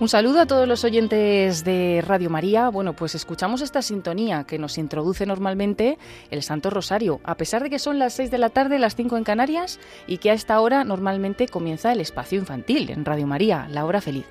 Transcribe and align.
Un 0.00 0.08
saludo 0.08 0.40
a 0.40 0.46
todos 0.46 0.66
los 0.66 0.82
oyentes 0.84 1.62
de 1.62 2.02
Radio 2.06 2.30
María. 2.30 2.70
Bueno, 2.70 2.94
pues 2.94 3.14
escuchamos 3.14 3.60
esta 3.60 3.82
sintonía 3.82 4.44
que 4.44 4.58
nos 4.58 4.78
introduce 4.78 5.26
normalmente 5.26 5.98
el 6.30 6.42
Santo 6.42 6.70
Rosario, 6.70 7.20
a 7.22 7.36
pesar 7.36 7.62
de 7.62 7.68
que 7.68 7.78
son 7.78 7.98
las 7.98 8.14
6 8.14 8.30
de 8.30 8.38
la 8.38 8.48
tarde, 8.48 8.78
las 8.78 8.96
5 8.96 9.18
en 9.18 9.24
Canarias, 9.24 9.78
y 10.06 10.16
que 10.16 10.30
a 10.30 10.32
esta 10.32 10.58
hora 10.62 10.84
normalmente 10.84 11.48
comienza 11.48 11.92
el 11.92 12.00
espacio 12.00 12.38
infantil 12.38 12.88
en 12.88 13.04
Radio 13.04 13.26
María, 13.26 13.68
la 13.70 13.84
hora 13.84 14.00
feliz. 14.00 14.24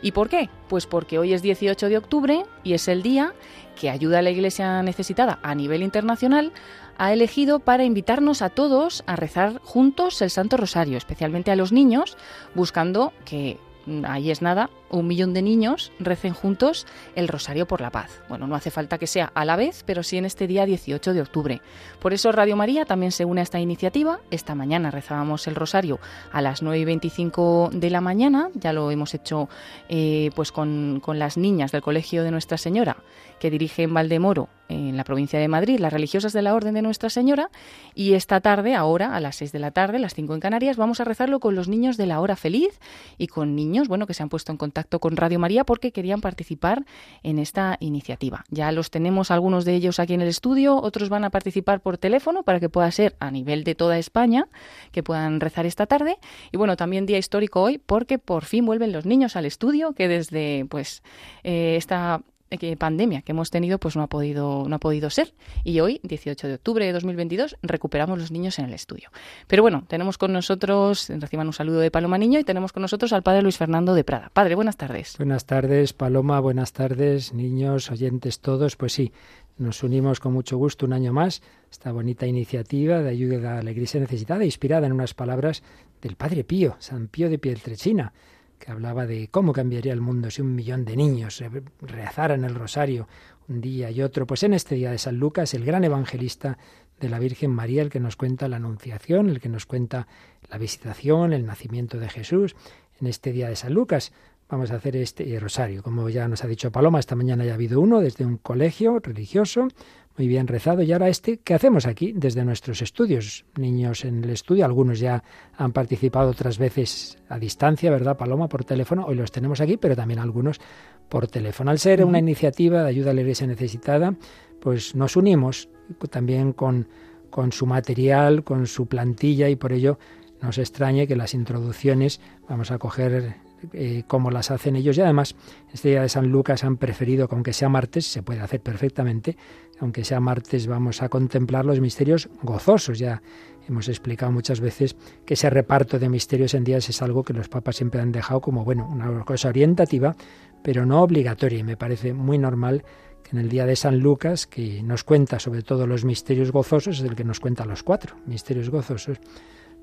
¿Y 0.00 0.12
por 0.12 0.28
qué? 0.28 0.48
Pues 0.68 0.86
porque 0.86 1.18
hoy 1.18 1.32
es 1.32 1.42
18 1.42 1.88
de 1.88 1.98
octubre 1.98 2.44
y 2.62 2.74
es 2.74 2.86
el 2.86 3.02
día 3.02 3.34
que 3.74 3.90
ayuda 3.90 4.20
a 4.20 4.22
la 4.22 4.30
Iglesia 4.30 4.80
necesitada 4.84 5.40
a 5.42 5.56
nivel 5.56 5.82
internacional 5.82 6.52
ha 6.98 7.12
elegido 7.12 7.58
para 7.58 7.84
invitarnos 7.84 8.42
a 8.42 8.48
todos 8.48 9.02
a 9.06 9.16
rezar 9.16 9.60
juntos 9.64 10.22
el 10.22 10.30
Santo 10.30 10.56
Rosario, 10.56 10.96
especialmente 10.96 11.50
a 11.50 11.56
los 11.56 11.72
niños, 11.72 12.16
buscando 12.54 13.12
que 13.26 13.58
ahí 14.04 14.30
es 14.30 14.42
nada, 14.42 14.70
un 14.90 15.06
millón 15.06 15.34
de 15.34 15.42
niños 15.42 15.92
recen 15.98 16.34
juntos 16.34 16.86
el 17.14 17.28
Rosario 17.28 17.66
por 17.66 17.80
la 17.80 17.90
Paz. 17.90 18.22
Bueno, 18.28 18.46
no 18.46 18.54
hace 18.54 18.70
falta 18.70 18.98
que 18.98 19.06
sea 19.06 19.30
a 19.34 19.44
la 19.44 19.56
vez, 19.56 19.82
pero 19.84 20.02
sí 20.02 20.16
en 20.16 20.24
este 20.24 20.46
día 20.46 20.66
18 20.66 21.14
de 21.14 21.20
octubre. 21.20 21.60
Por 22.00 22.12
eso 22.12 22.32
Radio 22.32 22.56
María 22.56 22.84
también 22.84 23.12
se 23.12 23.24
une 23.24 23.40
a 23.40 23.44
esta 23.44 23.60
iniciativa. 23.60 24.20
Esta 24.30 24.54
mañana 24.54 24.90
rezábamos 24.90 25.46
el 25.46 25.54
Rosario 25.54 25.98
a 26.32 26.42
las 26.42 26.62
9 26.62 26.78
y 26.78 26.84
25 26.84 27.70
de 27.72 27.90
la 27.90 28.00
mañana, 28.00 28.48
ya 28.54 28.72
lo 28.72 28.90
hemos 28.90 29.14
hecho 29.14 29.48
eh, 29.88 30.30
pues 30.34 30.52
con, 30.52 31.02
las 31.06 31.36
niñas 31.36 31.72
del 31.72 31.82
Colegio 31.82 32.22
de 32.22 32.30
Nuestra 32.30 32.58
Señora 32.58 32.96
que 33.38 33.50
dirige 33.50 33.82
en 33.82 33.92
Valdemoro, 33.92 34.48
en 34.70 34.96
la 34.96 35.04
provincia 35.04 35.38
de 35.38 35.46
Madrid, 35.46 35.78
las 35.78 35.92
religiosas 35.92 36.32
de 36.32 36.40
la 36.40 36.54
Orden 36.54 36.72
de 36.72 36.80
Nuestra 36.80 37.10
Señora. 37.10 37.50
Y 37.94 38.14
esta 38.14 38.40
tarde, 38.40 38.74
ahora, 38.74 39.14
a 39.14 39.20
las 39.20 39.36
6 39.36 39.52
de 39.52 39.58
la 39.58 39.72
tarde, 39.72 39.98
las 39.98 40.14
5 40.14 40.32
en 40.32 40.40
Canarias, 40.40 40.78
vamos 40.78 41.00
a 41.00 41.04
rezarlo 41.04 41.38
con 41.38 41.54
los 41.54 41.68
niños 41.68 41.98
de 41.98 42.06
la 42.06 42.18
Hora 42.18 42.34
Feliz 42.34 42.80
y 43.18 43.26
con 43.26 43.54
niños, 43.54 43.88
bueno, 43.88 44.06
que 44.06 44.14
se 44.14 44.22
han 44.22 44.30
puesto 44.30 44.52
en 44.52 44.58
contacto 44.58 44.75
con 44.84 45.16
Radio 45.16 45.38
María 45.38 45.64
porque 45.64 45.92
querían 45.92 46.20
participar 46.20 46.84
en 47.22 47.38
esta 47.38 47.76
iniciativa. 47.80 48.44
Ya 48.50 48.72
los 48.72 48.90
tenemos 48.90 49.30
algunos 49.30 49.64
de 49.64 49.74
ellos 49.74 49.98
aquí 49.98 50.14
en 50.14 50.20
el 50.20 50.28
estudio, 50.28 50.76
otros 50.76 51.08
van 51.08 51.24
a 51.24 51.30
participar 51.30 51.80
por 51.80 51.98
teléfono 51.98 52.42
para 52.42 52.60
que 52.60 52.68
pueda 52.68 52.90
ser 52.90 53.16
a 53.20 53.30
nivel 53.30 53.64
de 53.64 53.74
toda 53.74 53.98
España, 53.98 54.48
que 54.92 55.02
puedan 55.02 55.40
rezar 55.40 55.66
esta 55.66 55.86
tarde. 55.86 56.18
Y 56.52 56.56
bueno, 56.56 56.76
también 56.76 57.06
día 57.06 57.18
histórico 57.18 57.62
hoy 57.62 57.78
porque 57.78 58.18
por 58.18 58.44
fin 58.44 58.66
vuelven 58.66 58.92
los 58.92 59.06
niños 59.06 59.36
al 59.36 59.46
estudio, 59.46 59.92
que 59.92 60.08
desde 60.08 60.66
pues 60.68 61.02
eh, 61.42 61.76
esta 61.76 62.22
que 62.50 62.76
pandemia 62.76 63.22
que 63.22 63.32
hemos 63.32 63.50
tenido 63.50 63.78
pues 63.78 63.96
no 63.96 64.02
ha 64.02 64.06
podido 64.06 64.66
no 64.68 64.76
ha 64.76 64.78
podido 64.78 65.10
ser. 65.10 65.34
Y 65.64 65.80
hoy 65.80 66.00
18 66.04 66.48
de 66.48 66.54
octubre 66.54 66.86
de 66.86 66.92
2022 66.92 67.56
recuperamos 67.62 68.18
los 68.18 68.30
niños 68.30 68.58
en 68.58 68.66
el 68.66 68.74
estudio. 68.74 69.10
Pero 69.46 69.62
bueno 69.62 69.84
tenemos 69.88 70.18
con 70.18 70.32
nosotros 70.32 71.08
reciban 71.08 71.46
un 71.46 71.52
saludo 71.52 71.80
de 71.80 71.90
Paloma 71.90 72.18
Niño 72.18 72.38
y 72.38 72.44
tenemos 72.44 72.72
con 72.72 72.82
nosotros 72.82 73.12
al 73.12 73.22
padre 73.22 73.42
Luis 73.42 73.58
Fernando 73.58 73.94
de 73.94 74.04
Prada. 74.04 74.30
Padre 74.32 74.54
buenas 74.54 74.76
tardes. 74.76 75.16
Buenas 75.18 75.44
tardes 75.44 75.92
Paloma 75.92 76.40
buenas 76.40 76.72
tardes 76.72 77.32
niños 77.32 77.90
oyentes 77.90 78.40
todos. 78.40 78.76
Pues 78.76 78.92
sí 78.92 79.12
nos 79.58 79.82
unimos 79.82 80.20
con 80.20 80.32
mucho 80.32 80.58
gusto 80.58 80.86
un 80.86 80.92
año 80.92 81.12
más 81.12 81.42
esta 81.70 81.90
bonita 81.90 82.26
iniciativa 82.26 83.02
de 83.02 83.10
ayuda 83.10 83.58
a 83.58 83.62
la 83.62 83.70
Iglesia 83.70 84.00
necesitada 84.00 84.44
inspirada 84.44 84.86
en 84.86 84.92
unas 84.92 85.14
palabras 85.14 85.62
del 86.00 86.16
padre 86.16 86.44
Pío 86.44 86.76
San 86.78 87.08
Pío 87.08 87.28
de 87.28 87.38
Pietrelcina 87.38 88.12
que 88.58 88.70
hablaba 88.70 89.06
de 89.06 89.28
cómo 89.28 89.52
cambiaría 89.52 89.92
el 89.92 90.00
mundo 90.00 90.30
si 90.30 90.42
un 90.42 90.54
millón 90.54 90.84
de 90.84 90.96
niños 90.96 91.42
rezaran 91.80 92.44
el 92.44 92.54
rosario 92.54 93.08
un 93.48 93.60
día 93.60 93.90
y 93.90 94.02
otro. 94.02 94.26
Pues 94.26 94.42
en 94.42 94.54
este 94.54 94.74
día 94.74 94.90
de 94.90 94.98
San 94.98 95.16
Lucas, 95.16 95.54
el 95.54 95.64
gran 95.64 95.84
evangelista 95.84 96.58
de 97.00 97.08
la 97.08 97.18
Virgen 97.18 97.50
María, 97.50 97.82
el 97.82 97.90
que 97.90 98.00
nos 98.00 98.16
cuenta 98.16 98.48
la 98.48 98.56
Anunciación, 98.56 99.28
el 99.28 99.40
que 99.40 99.48
nos 99.48 99.66
cuenta 99.66 100.06
la 100.48 100.58
visitación, 100.58 101.32
el 101.32 101.46
nacimiento 101.46 101.98
de 101.98 102.08
Jesús, 102.08 102.56
en 103.00 103.06
este 103.06 103.32
día 103.32 103.48
de 103.48 103.56
San 103.56 103.74
Lucas. 103.74 104.12
Vamos 104.48 104.70
a 104.70 104.76
hacer 104.76 104.96
este 104.96 105.38
rosario. 105.40 105.82
Como 105.82 106.08
ya 106.08 106.28
nos 106.28 106.44
ha 106.44 106.46
dicho 106.46 106.70
Paloma, 106.70 107.00
esta 107.00 107.16
mañana 107.16 107.44
ya 107.44 107.52
ha 107.52 107.54
habido 107.54 107.80
uno 107.80 108.00
desde 108.00 108.24
un 108.24 108.38
colegio 108.38 109.00
religioso 109.00 109.68
muy 110.16 110.28
bien 110.28 110.46
rezado. 110.46 110.82
Y 110.82 110.92
ahora 110.92 111.08
este, 111.08 111.38
¿qué 111.38 111.54
hacemos 111.54 111.86
aquí 111.86 112.12
desde 112.14 112.44
nuestros 112.44 112.82
estudios? 112.82 113.44
Niños 113.56 114.04
en 114.04 114.24
el 114.24 114.30
estudio, 114.30 114.64
algunos 114.64 114.98
ya 114.98 115.22
han 115.56 115.72
participado 115.72 116.30
otras 116.30 116.58
veces 116.58 117.18
a 117.28 117.38
distancia, 117.38 117.90
¿verdad, 117.90 118.16
Paloma? 118.16 118.48
Por 118.48 118.64
teléfono. 118.64 119.04
Hoy 119.06 119.16
los 119.16 119.32
tenemos 119.32 119.60
aquí, 119.60 119.76
pero 119.76 119.96
también 119.96 120.20
algunos 120.20 120.60
por 121.08 121.28
teléfono. 121.28 121.70
Al 121.70 121.78
ser 121.78 122.04
una 122.04 122.18
iniciativa 122.18 122.82
de 122.82 122.88
ayuda 122.88 123.10
a 123.10 123.14
la 123.14 123.20
iglesia 123.20 123.46
necesitada, 123.46 124.14
pues 124.60 124.94
nos 124.94 125.16
unimos 125.16 125.68
también 126.10 126.52
con, 126.52 126.88
con 127.30 127.52
su 127.52 127.66
material, 127.66 128.44
con 128.44 128.66
su 128.66 128.86
plantilla 128.86 129.48
y 129.48 129.56
por 129.56 129.72
ello 129.72 129.98
nos 130.42 130.58
extrañe 130.58 131.06
que 131.06 131.16
las 131.16 131.34
introducciones, 131.34 132.20
vamos 132.48 132.70
a 132.70 132.78
coger 132.78 133.36
eh, 133.72 134.04
como 134.06 134.30
las 134.30 134.50
hacen 134.50 134.76
ellos. 134.76 134.98
Y 134.98 135.00
además, 135.00 135.34
este 135.72 135.90
día 135.90 136.02
de 136.02 136.08
San 136.08 136.28
Lucas 136.28 136.62
han 136.62 136.76
preferido 136.76 137.28
que 137.28 137.34
aunque 137.34 137.52
sea 137.52 137.68
martes, 137.68 138.06
se 138.06 138.22
puede 138.22 138.40
hacer 138.40 138.60
perfectamente, 138.60 139.36
aunque 139.80 140.04
sea 140.04 140.20
martes 140.20 140.66
vamos 140.66 141.02
a 141.02 141.08
contemplar 141.08 141.64
los 141.64 141.80
misterios 141.80 142.28
gozosos. 142.42 142.98
Ya 142.98 143.22
hemos 143.68 143.88
explicado 143.88 144.32
muchas 144.32 144.60
veces 144.60 144.96
que 145.24 145.34
ese 145.34 145.50
reparto 145.50 145.98
de 145.98 146.08
misterios 146.08 146.54
en 146.54 146.64
días 146.64 146.88
es 146.88 147.02
algo 147.02 147.22
que 147.22 147.32
los 147.32 147.48
papas 147.48 147.76
siempre 147.76 148.00
han 148.00 148.12
dejado 148.12 148.40
como, 148.40 148.64
bueno, 148.64 148.88
una 148.88 149.24
cosa 149.24 149.48
orientativa, 149.48 150.16
pero 150.62 150.86
no 150.86 151.02
obligatoria. 151.02 151.58
Y 151.58 151.64
me 151.64 151.76
parece 151.76 152.12
muy 152.12 152.38
normal 152.38 152.84
que 153.22 153.30
en 153.36 153.38
el 153.38 153.48
día 153.48 153.66
de 153.66 153.76
San 153.76 153.98
Lucas, 153.98 154.46
que 154.46 154.82
nos 154.82 155.04
cuenta 155.04 155.38
sobre 155.38 155.62
todo 155.62 155.86
los 155.86 156.04
misterios 156.04 156.52
gozosos, 156.52 157.00
es 157.00 157.04
el 157.04 157.16
que 157.16 157.24
nos 157.24 157.40
cuenta 157.40 157.64
los 157.64 157.82
cuatro 157.82 158.16
misterios 158.26 158.70
gozosos, 158.70 159.18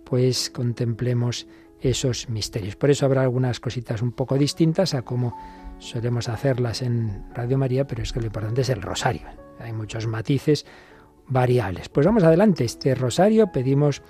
pues 0.06 0.50
contemplemos 0.50 1.48
esos 1.84 2.30
misterios. 2.30 2.76
Por 2.76 2.90
eso 2.90 3.06
habrá 3.06 3.22
algunas 3.22 3.60
cositas 3.60 4.02
un 4.02 4.12
poco 4.12 4.38
distintas 4.38 4.94
a 4.94 5.02
como 5.02 5.38
solemos 5.80 6.30
hacerlas 6.30 6.82
en 6.82 7.26
Radio 7.34 7.58
María, 7.58 7.86
pero 7.86 8.02
es 8.02 8.14
que 8.14 8.20
lo 8.20 8.28
importante 8.28 8.62
es 8.62 8.70
el 8.70 8.82
rosario. 8.82 9.28
Hay 9.60 9.74
muchos 9.74 10.08
matices 10.08 10.66
variables. 11.28 11.90
Pues 11.90 12.06
vamos 12.06 12.24
adelante. 12.24 12.64
Este 12.64 12.96
rosario 12.96 13.52
pedimos 13.52 14.02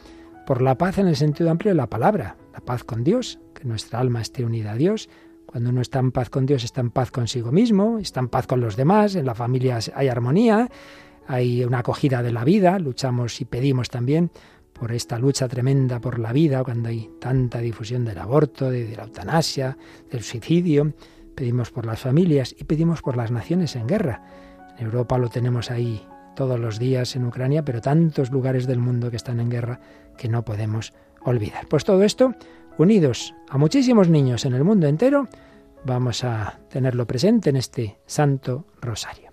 por 0.46 0.62
la 0.62 0.78
paz 0.78 0.98
en 0.98 1.08
el 1.08 1.16
sentido 1.16 1.50
amplio 1.50 1.72
de 1.72 1.78
la 1.78 1.90
palabra, 1.90 2.38
la 2.54 2.60
paz 2.60 2.84
con 2.84 3.04
Dios, 3.04 3.40
que 3.54 3.66
nuestra 3.66 4.00
alma 4.00 4.22
esté 4.22 4.46
unida 4.46 4.74
a 4.74 4.76
Dios. 4.76 5.10
Cuando 5.46 5.70
uno 5.70 5.82
está 5.82 6.00
en 6.00 6.12
paz 6.12 6.30
con 6.30 6.46
Dios, 6.46 6.64
está 6.64 6.82
en 6.82 6.92
paz 6.92 7.12
consigo 7.12 7.52
mismo, 7.52 8.00
está 8.00 8.20
en 8.20 8.30
paz 8.30 8.48
con 8.48 8.62
los 8.62 8.76
demás, 8.76 9.16
en 9.16 9.26
la 9.26 9.36
familia 9.36 9.80
hay 9.96 10.08
armonía, 10.08 10.70
hay 11.28 11.64
una 11.64 11.80
acogida 11.80 12.22
de 12.22 12.32
la 12.32 12.44
vida, 12.44 12.80
luchamos 12.80 13.40
y 13.40 13.46
pedimos 13.46 13.90
también 13.90 14.32
por 14.74 14.92
esta 14.92 15.18
lucha 15.18 15.48
tremenda 15.48 16.02
por 16.02 16.20
la 16.20 16.34
vida, 16.34 16.64
cuando 16.64 16.90
hay 16.90 17.10
tanta 17.20 17.60
difusión 17.60 18.04
del 18.06 18.18
aborto, 18.18 18.70
de, 18.70 18.96
la 18.96 19.04
eutanasia, 19.04 19.78
del 20.12 20.24
suicidio. 20.24 20.94
Pedimos 21.36 21.72
por 21.72 21.86
las 21.86 22.00
familias 22.00 22.56
y 22.58 22.64
pedimos 22.64 23.02
por 23.02 23.16
las 23.16 23.32
naciones 23.32 23.76
en 23.76 23.88
guerra. 23.88 24.24
En 24.78 24.86
Europa 24.86 25.18
lo 25.18 25.30
tenemos 25.30 25.72
ahí 25.72 26.06
todos 26.36 26.60
los 26.60 26.80
días 26.80 27.16
en 27.16 27.26
Ucrania, 27.26 27.64
pero 27.64 27.82
tantos 27.82 28.32
lugares 28.32 28.68
del 28.68 28.80
mundo 28.80 29.10
que 29.10 29.18
están 29.18 29.40
en 29.40 29.50
guerra 29.50 29.80
que 30.18 30.28
no 30.28 30.44
podemos 30.44 30.94
olvidar. 31.22 31.68
Pues 31.68 31.84
todo 31.84 32.04
esto, 32.04 32.34
unidos 32.78 33.34
a 33.50 33.58
muchísimos 33.58 34.10
niños 34.10 34.46
en 34.46 34.54
el 34.54 34.64
mundo 34.64 34.88
entero, 34.88 35.28
vamos 35.86 36.24
a 36.24 36.60
tenerlo 36.70 37.06
presente 37.06 37.50
en 37.50 37.58
este 37.58 37.98
Santo 38.06 38.66
Rosario. 38.82 39.33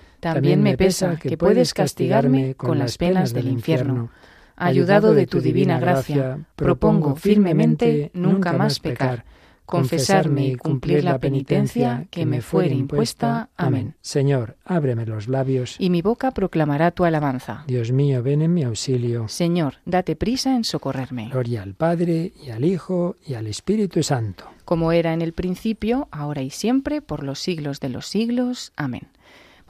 también 0.21 0.63
me 0.63 0.77
pesa 0.77 1.17
que 1.17 1.37
puedes 1.37 1.73
castigarme 1.73 2.55
con 2.55 2.79
las 2.79 2.97
penas 2.97 3.33
del 3.33 3.49
infierno. 3.49 4.09
Ayudado 4.55 5.13
de 5.13 5.25
tu 5.25 5.41
divina 5.41 5.79
gracia, 5.79 6.45
propongo 6.55 7.15
firmemente 7.15 8.11
nunca 8.13 8.53
más 8.53 8.79
pecar, 8.79 9.25
confesarme 9.65 10.45
y 10.45 10.55
cumplir 10.55 11.03
la 11.03 11.17
penitencia 11.17 12.05
que 12.11 12.27
me 12.27 12.41
fuere 12.41 12.75
impuesta. 12.75 13.49
Amén. 13.57 13.95
Señor, 14.01 14.57
ábreme 14.63 15.07
los 15.07 15.27
labios. 15.27 15.77
Y 15.79 15.89
mi 15.89 16.03
boca 16.03 16.29
proclamará 16.29 16.91
tu 16.91 17.05
alabanza. 17.05 17.63
Dios 17.65 17.91
mío, 17.91 18.21
ven 18.21 18.43
en 18.43 18.53
mi 18.53 18.63
auxilio. 18.63 19.27
Señor, 19.27 19.75
date 19.85 20.15
prisa 20.15 20.55
en 20.55 20.63
socorrerme. 20.63 21.29
Gloria 21.29 21.63
al 21.63 21.73
Padre, 21.73 22.33
y 22.45 22.51
al 22.51 22.63
Hijo, 22.63 23.15
y 23.25 23.33
al 23.33 23.47
Espíritu 23.47 24.03
Santo. 24.03 24.45
Como 24.65 24.91
era 24.91 25.13
en 25.13 25.23
el 25.23 25.33
principio, 25.33 26.07
ahora 26.11 26.43
y 26.43 26.51
siempre, 26.51 27.01
por 27.01 27.23
los 27.23 27.39
siglos 27.39 27.79
de 27.79 27.89
los 27.89 28.05
siglos. 28.05 28.73
Amén. 28.75 29.07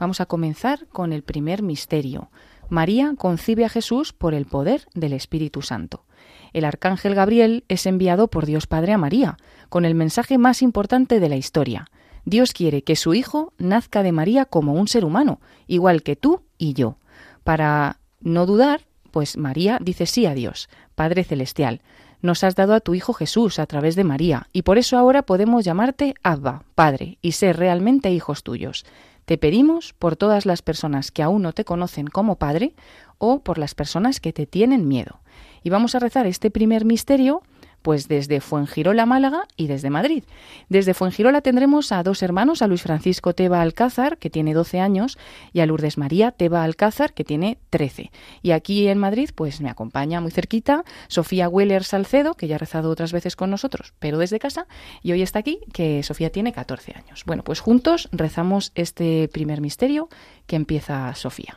Vamos 0.02 0.20
a 0.20 0.26
comenzar 0.26 0.88
con 0.88 1.12
el 1.12 1.22
primer 1.22 1.62
misterio. 1.62 2.28
María 2.68 3.14
concibe 3.16 3.64
a 3.64 3.68
Jesús 3.68 4.12
por 4.12 4.34
el 4.34 4.46
poder 4.46 4.88
del 4.94 5.12
Espíritu 5.12 5.62
Santo. 5.62 6.02
El 6.52 6.64
arcángel 6.64 7.14
Gabriel 7.14 7.62
es 7.68 7.86
enviado 7.86 8.26
por 8.26 8.44
Dios 8.44 8.66
Padre 8.66 8.94
a 8.94 8.98
María, 8.98 9.36
con 9.68 9.84
el 9.84 9.94
mensaje 9.94 10.38
más 10.38 10.60
importante 10.60 11.20
de 11.20 11.28
la 11.28 11.36
historia. 11.36 11.88
Dios 12.24 12.52
quiere 12.52 12.82
que 12.82 12.96
su 12.96 13.14
Hijo 13.14 13.52
nazca 13.58 14.02
de 14.02 14.10
María 14.10 14.44
como 14.44 14.74
un 14.74 14.88
ser 14.88 15.04
humano, 15.04 15.40
igual 15.68 16.02
que 16.02 16.16
tú 16.16 16.42
y 16.58 16.72
yo. 16.72 16.96
Para 17.44 18.00
no 18.20 18.44
dudar, 18.44 18.80
pues 19.12 19.36
María 19.36 19.78
dice 19.80 20.06
sí 20.06 20.26
a 20.26 20.34
Dios, 20.34 20.68
Padre 20.96 21.22
Celestial. 21.22 21.80
Nos 22.22 22.42
has 22.42 22.56
dado 22.56 22.74
a 22.74 22.80
tu 22.80 22.94
Hijo 22.94 23.12
Jesús 23.12 23.60
a 23.60 23.66
través 23.66 23.94
de 23.94 24.02
María, 24.02 24.48
y 24.52 24.62
por 24.62 24.78
eso 24.78 24.98
ahora 24.98 25.22
podemos 25.22 25.64
llamarte 25.64 26.14
Abba, 26.24 26.64
Padre, 26.74 27.18
y 27.22 27.32
ser 27.32 27.56
realmente 27.56 28.10
hijos 28.10 28.42
tuyos. 28.42 28.84
Te 29.24 29.38
pedimos 29.38 29.92
por 29.92 30.16
todas 30.16 30.46
las 30.46 30.62
personas 30.62 31.10
que 31.10 31.22
aún 31.22 31.42
no 31.42 31.52
te 31.52 31.64
conocen 31.64 32.06
como 32.06 32.36
Padre 32.36 32.74
o 33.18 33.40
por 33.40 33.58
las 33.58 33.74
personas 33.74 34.20
que 34.20 34.32
te 34.32 34.46
tienen 34.46 34.88
miedo. 34.88 35.20
Y 35.62 35.70
vamos 35.70 35.94
a 35.94 36.00
rezar 36.00 36.26
este 36.26 36.50
primer 36.50 36.84
misterio 36.84 37.42
pues 37.82 38.08
desde 38.08 38.40
Fuengirola, 38.40 39.06
Málaga 39.06 39.44
y 39.56 39.66
desde 39.66 39.90
Madrid. 39.90 40.24
Desde 40.68 40.94
Fuengirola 40.94 41.40
tendremos 41.40 41.92
a 41.92 42.02
dos 42.02 42.22
hermanos, 42.22 42.62
a 42.62 42.66
Luis 42.66 42.82
Francisco 42.82 43.34
Teba 43.34 43.60
Alcázar, 43.60 44.18
que 44.18 44.30
tiene 44.30 44.54
12 44.54 44.80
años, 44.80 45.18
y 45.52 45.60
a 45.60 45.66
Lourdes 45.66 45.98
María 45.98 46.30
Teba 46.30 46.64
Alcázar, 46.64 47.12
que 47.12 47.24
tiene 47.24 47.58
13. 47.70 48.10
Y 48.42 48.52
aquí 48.52 48.88
en 48.88 48.98
Madrid, 48.98 49.30
pues 49.34 49.60
me 49.60 49.70
acompaña 49.70 50.20
muy 50.20 50.30
cerquita 50.30 50.84
Sofía 51.08 51.48
Weller 51.48 51.84
Salcedo, 51.84 52.34
que 52.34 52.48
ya 52.48 52.56
ha 52.56 52.58
rezado 52.58 52.90
otras 52.90 53.12
veces 53.12 53.36
con 53.36 53.50
nosotros, 53.50 53.92
pero 53.98 54.18
desde 54.18 54.38
casa, 54.38 54.66
y 55.02 55.12
hoy 55.12 55.22
está 55.22 55.40
aquí, 55.40 55.60
que 55.72 56.02
Sofía 56.02 56.30
tiene 56.30 56.52
14 56.52 56.94
años. 56.96 57.24
Bueno, 57.26 57.44
pues 57.44 57.60
juntos 57.60 58.08
rezamos 58.12 58.72
este 58.74 59.28
primer 59.28 59.60
misterio 59.60 60.08
que 60.46 60.56
empieza 60.56 61.14
Sofía. 61.14 61.56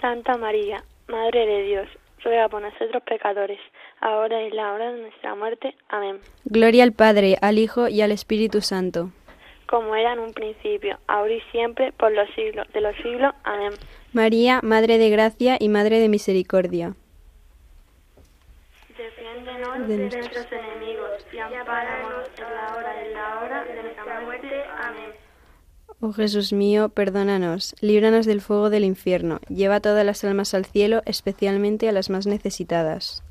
Santa 0.00 0.36
María, 0.36 0.82
Madre 1.08 1.46
de 1.46 1.62
Dios, 1.64 1.88
ruega 2.24 2.48
por 2.48 2.62
nosotros 2.62 3.02
pecadores, 3.02 3.58
ahora 4.00 4.42
y 4.42 4.46
en 4.46 4.56
la 4.56 4.72
hora 4.72 4.92
de 4.92 5.02
nuestra 5.02 5.34
muerte. 5.34 5.74
Amén. 5.88 6.20
Gloria 6.44 6.84
al 6.84 6.92
Padre, 6.92 7.36
al 7.40 7.58
Hijo 7.58 7.88
y 7.88 8.00
al 8.00 8.12
Espíritu 8.12 8.60
Santo. 8.60 9.10
Como 9.66 9.94
era 9.94 10.14
en 10.14 10.20
un 10.20 10.32
principio, 10.32 10.98
ahora 11.06 11.32
y 11.32 11.40
siempre, 11.52 11.92
por 11.92 12.12
los 12.12 12.28
siglos 12.34 12.66
de 12.72 12.80
los 12.80 12.96
siglos. 12.96 13.34
Amén. 13.44 13.72
María, 14.12 14.60
Madre 14.62 14.98
de 14.98 15.10
Gracia 15.10 15.56
y 15.60 15.68
Madre 15.68 16.00
de 16.00 16.08
Misericordia. 16.08 16.94
Defiéndenos 18.96 19.88
de, 19.88 19.96
nuestros 19.96 20.52
enemigos 20.52 21.26
y 21.32 21.38
ampáranos 21.38 22.28
en 22.36 22.54
la 22.54 22.74
hora 22.76 23.06
y 23.06 23.12
la 23.12 23.40
hora 23.40 23.64
de 23.64 23.82
nuestra 23.82 24.20
muerte. 24.20 24.64
Amén. 24.80 25.12
Oh 26.02 26.14
Jesús 26.14 26.54
mío, 26.54 26.88
perdónanos, 26.88 27.74
líbranos 27.82 28.24
del 28.24 28.40
fuego 28.40 28.70
del 28.70 28.84
infierno, 28.84 29.38
lleva 29.50 29.80
todas 29.80 30.06
las 30.06 30.24
almas 30.24 30.54
al 30.54 30.64
cielo, 30.64 31.02
especialmente 31.04 31.90
a 31.90 31.92
las 31.92 32.08
más 32.08 32.26
necesitadas. 32.26 33.22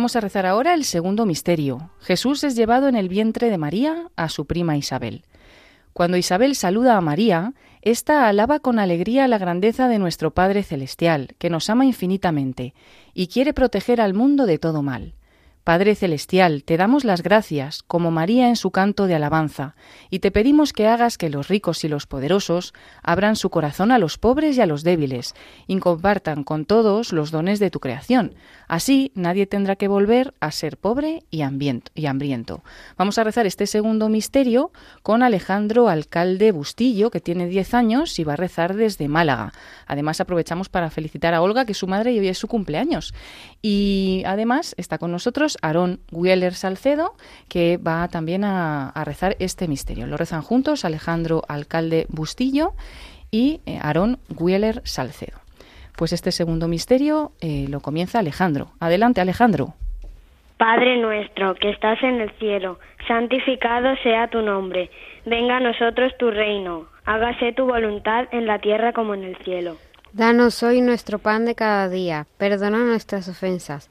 Vamos 0.00 0.16
a 0.16 0.20
rezar 0.20 0.46
ahora 0.46 0.72
el 0.72 0.84
segundo 0.84 1.26
misterio. 1.26 1.90
Jesús 2.00 2.42
es 2.42 2.56
llevado 2.56 2.88
en 2.88 2.96
el 2.96 3.10
vientre 3.10 3.50
de 3.50 3.58
María 3.58 4.08
a 4.16 4.30
su 4.30 4.46
prima 4.46 4.78
Isabel. 4.78 5.24
Cuando 5.92 6.16
Isabel 6.16 6.56
saluda 6.56 6.96
a 6.96 7.02
María, 7.02 7.52
ésta 7.82 8.26
alaba 8.26 8.60
con 8.60 8.78
alegría 8.78 9.28
la 9.28 9.36
grandeza 9.36 9.88
de 9.88 9.98
nuestro 9.98 10.30
Padre 10.30 10.62
Celestial, 10.62 11.34
que 11.36 11.50
nos 11.50 11.68
ama 11.68 11.84
infinitamente, 11.84 12.72
y 13.12 13.26
quiere 13.26 13.52
proteger 13.52 14.00
al 14.00 14.14
mundo 14.14 14.46
de 14.46 14.56
todo 14.56 14.80
mal. 14.80 15.12
Padre 15.70 15.94
Celestial, 15.94 16.64
te 16.64 16.76
damos 16.76 17.04
las 17.04 17.22
gracias, 17.22 17.84
como 17.84 18.10
María 18.10 18.48
en 18.48 18.56
su 18.56 18.72
canto 18.72 19.06
de 19.06 19.14
alabanza, 19.14 19.76
y 20.10 20.18
te 20.18 20.32
pedimos 20.32 20.72
que 20.72 20.88
hagas 20.88 21.16
que 21.16 21.30
los 21.30 21.46
ricos 21.46 21.84
y 21.84 21.88
los 21.88 22.08
poderosos 22.08 22.74
abran 23.04 23.36
su 23.36 23.50
corazón 23.50 23.92
a 23.92 24.00
los 24.00 24.18
pobres 24.18 24.56
y 24.56 24.62
a 24.62 24.66
los 24.66 24.82
débiles, 24.82 25.32
y 25.68 25.78
compartan 25.78 26.42
con 26.42 26.64
todos 26.64 27.12
los 27.12 27.30
dones 27.30 27.60
de 27.60 27.70
tu 27.70 27.78
creación. 27.78 28.34
Así 28.66 29.12
nadie 29.14 29.46
tendrá 29.46 29.76
que 29.76 29.86
volver 29.86 30.34
a 30.40 30.50
ser 30.50 30.76
pobre 30.76 31.22
y 31.30 31.42
hambriento. 31.42 32.64
Vamos 32.98 33.18
a 33.18 33.22
rezar 33.22 33.46
este 33.46 33.68
segundo 33.68 34.08
misterio 34.08 34.72
con 35.04 35.22
Alejandro 35.22 35.88
Alcalde 35.88 36.50
Bustillo, 36.50 37.12
que 37.12 37.20
tiene 37.20 37.46
10 37.46 37.74
años 37.74 38.18
y 38.18 38.24
va 38.24 38.32
a 38.32 38.36
rezar 38.36 38.74
desde 38.74 39.06
Málaga. 39.06 39.52
Además 39.86 40.20
aprovechamos 40.20 40.68
para 40.68 40.90
felicitar 40.90 41.32
a 41.32 41.42
Olga, 41.42 41.64
que 41.64 41.72
es 41.72 41.78
su 41.78 41.86
madre 41.86 42.12
y 42.12 42.18
hoy 42.18 42.26
es 42.26 42.38
su 42.38 42.48
cumpleaños. 42.48 43.14
Y 43.62 44.24
además 44.26 44.74
está 44.76 44.98
con 44.98 45.12
nosotros 45.12 45.58
Aarón 45.62 46.00
Wieler 46.10 46.54
Salcedo, 46.54 47.14
que 47.48 47.76
va 47.76 48.08
también 48.08 48.44
a, 48.44 48.92
rezar 49.04 49.36
este 49.38 49.68
misterio. 49.68 50.06
Lo 50.06 50.16
rezan 50.16 50.42
juntos 50.42 50.84
Alejandro 50.84 51.42
Alcalde 51.48 52.06
Bustillo 52.08 52.72
y 53.30 53.60
eh, 53.66 53.78
Aarón 53.82 54.18
Wieler 54.36 54.82
Salcedo. 54.84 55.38
Pues 55.96 56.12
este 56.12 56.32
segundo 56.32 56.68
misterio 56.68 57.32
eh, 57.40 57.66
lo 57.68 57.80
comienza 57.80 58.18
Alejandro. 58.18 58.68
Adelante, 58.80 59.20
Alejandro. 59.20 59.74
Padre 60.56 61.00
nuestro, 61.00 61.54
que 61.54 61.70
estás 61.70 62.02
en 62.02 62.20
el 62.20 62.30
cielo, 62.32 62.78
santificado 63.08 63.96
sea 64.02 64.28
tu 64.28 64.42
nombre. 64.42 64.90
Venga 65.24 65.56
a 65.56 65.60
nosotros 65.60 66.12
tu 66.18 66.30
reino. 66.30 66.86
Hágase 67.06 67.52
tu 67.52 67.64
voluntad 67.64 68.28
en 68.30 68.46
la 68.46 68.58
tierra 68.58 68.92
como 68.92 69.14
en 69.14 69.24
el 69.24 69.36
cielo. 69.36 69.76
Danos 70.12 70.62
hoy 70.62 70.80
nuestro 70.80 71.18
pan 71.18 71.44
de 71.44 71.54
cada 71.54 71.88
día. 71.88 72.26
Perdona 72.36 72.78
nuestras 72.78 73.28
ofensas 73.28 73.90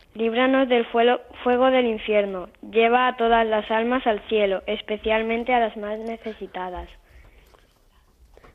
Líbranos 0.13 0.67
del 0.67 0.85
fuego 0.85 1.71
del 1.71 1.85
infierno. 1.85 2.49
Lleva 2.61 3.07
a 3.07 3.15
todas 3.15 3.47
las 3.47 3.69
almas 3.71 4.05
al 4.05 4.21
cielo, 4.27 4.61
especialmente 4.67 5.53
a 5.53 5.59
las 5.59 5.77
más 5.77 5.97
necesitadas. 5.99 6.89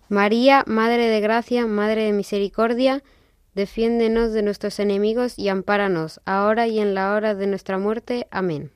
María, 0.08 0.64
Madre 0.66 1.06
de 1.06 1.20
Gracia, 1.20 1.66
Madre 1.66 2.04
de 2.04 2.12
Misericordia, 2.12 3.02
defiéndenos 3.54 4.32
de 4.32 4.42
nuestros 4.42 4.78
enemigos 4.78 5.38
y 5.38 5.48
ampáranos, 5.48 6.20
ahora 6.26 6.68
y 6.68 6.78
en 6.78 6.94
la 6.94 7.14
hora 7.14 7.34
de 7.34 7.46
nuestra 7.46 7.78
muerte. 7.78 8.26
Amén. 8.30 8.70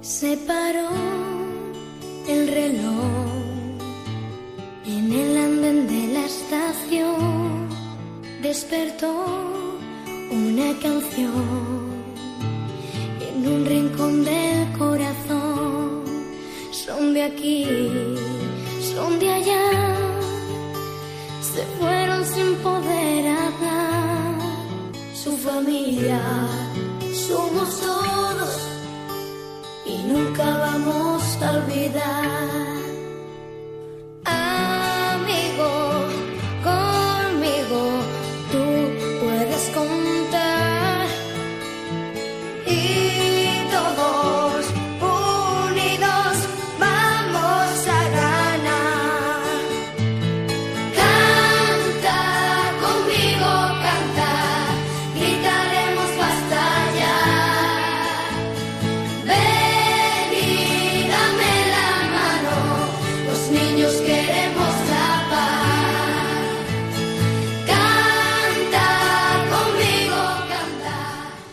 Se 0.00 0.36
paró 0.38 0.88
el 2.28 2.48
reloj 2.48 3.37
en 5.08 5.14
el 5.14 5.36
andén 5.38 5.86
de 5.86 6.02
la 6.12 6.24
estación 6.26 7.68
despertó 8.42 9.14
una 10.30 10.78
canción 10.82 11.44
en 13.26 13.36
un 13.54 13.64
rincón 13.64 14.22
del 14.22 14.70
corazón. 14.76 16.04
Son 16.72 17.14
de 17.14 17.22
aquí, 17.22 17.64
son 18.92 19.18
de 19.18 19.32
allá, 19.32 19.66
se 21.40 21.62
fueron 21.78 22.22
sin 22.26 22.54
poder 22.56 23.28
hablar. 23.28 24.38
Su 25.14 25.32
familia 25.38 26.20
somos 27.26 27.80
todos 27.80 28.52
y 29.86 29.96
nunca 30.12 30.44
vamos 30.66 31.22
a 31.42 31.50
olvidar. 31.56 32.57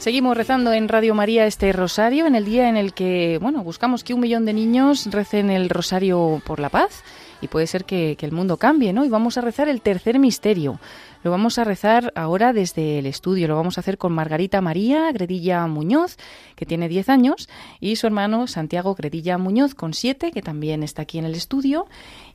Seguimos 0.05 0.37
rezando 0.37 0.71
en 0.71 0.87
Radio 0.87 1.15
María 1.15 1.47
este 1.47 1.73
rosario 1.73 2.27
en 2.27 2.35
el 2.35 2.45
día 2.45 2.69
en 2.69 2.77
el 2.77 2.93
que, 2.93 3.39
bueno, 3.41 3.63
buscamos 3.63 4.03
que 4.03 4.13
un 4.13 4.19
millón 4.19 4.45
de 4.45 4.53
niños 4.53 5.07
recen 5.07 5.49
el 5.49 5.67
rosario 5.67 6.43
por 6.45 6.59
la 6.59 6.69
paz 6.69 7.03
y 7.41 7.47
puede 7.47 7.65
ser 7.65 7.85
que, 7.85 8.15
el 8.21 8.31
mundo 8.31 8.57
cambie, 8.57 8.93
¿no? 8.93 9.03
Y 9.03 9.09
vamos 9.09 9.39
a 9.39 9.41
rezar 9.41 9.67
el 9.67 9.81
tercer 9.81 10.19
misterio. 10.19 10.79
Lo 11.23 11.31
vamos 11.31 11.57
a 11.57 11.63
rezar 11.63 12.13
ahora 12.15 12.53
desde 12.53 12.99
el 12.99 13.07
estudio. 13.07 13.47
Lo 13.47 13.55
vamos 13.55 13.79
a 13.79 13.81
hacer 13.81 13.97
con 13.97 14.13
Margarita 14.13 14.61
María 14.61 15.11
Gredilla 15.11 15.65
Muñoz, 15.65 16.17
que 16.55 16.67
tiene 16.67 16.87
10 16.87 17.09
años, 17.09 17.49
y 17.79 17.95
su 17.95 18.05
hermano 18.05 18.45
Santiago 18.45 18.93
Gredilla 18.93 19.39
Muñoz, 19.39 19.73
con 19.73 19.95
7, 19.95 20.31
que 20.31 20.43
también 20.43 20.83
está 20.83 21.01
aquí 21.01 21.17
en 21.17 21.25
el 21.25 21.33
estudio. 21.33 21.87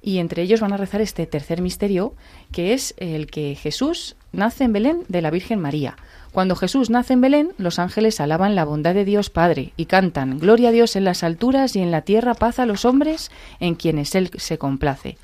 Y 0.02 0.18
entre 0.18 0.42
ellos 0.42 0.60
van 0.60 0.72
a 0.72 0.76
rezar 0.76 1.02
este 1.02 1.24
tercer 1.26 1.62
misterio, 1.62 2.14
que 2.50 2.72
es 2.72 2.94
el 2.96 3.28
que 3.28 3.54
Jesús 3.54 4.16
nace 4.32 4.64
en 4.64 4.72
Belén 4.72 5.04
de 5.06 5.22
la 5.22 5.30
Virgen 5.30 5.60
María. 5.60 5.96
Cuando 6.32 6.54
Jesús 6.54 6.90
nace 6.90 7.14
en 7.14 7.20
Belén, 7.20 7.52
los 7.58 7.80
ángeles 7.80 8.20
alaban 8.20 8.54
la 8.54 8.64
bondad 8.64 8.94
de 8.94 9.04
Dios 9.04 9.30
Padre 9.30 9.72
y 9.76 9.86
cantan 9.86 10.38
Gloria 10.38 10.68
a 10.68 10.72
Dios 10.72 10.94
en 10.94 11.04
las 11.04 11.24
alturas 11.24 11.74
y 11.74 11.80
en 11.80 11.90
la 11.90 12.02
tierra 12.02 12.34
paz 12.34 12.60
a 12.60 12.66
los 12.66 12.84
hombres 12.84 13.32
en 13.58 13.74
quienes 13.74 14.14
Él 14.14 14.30
se 14.36 14.56
complace. 14.56 15.16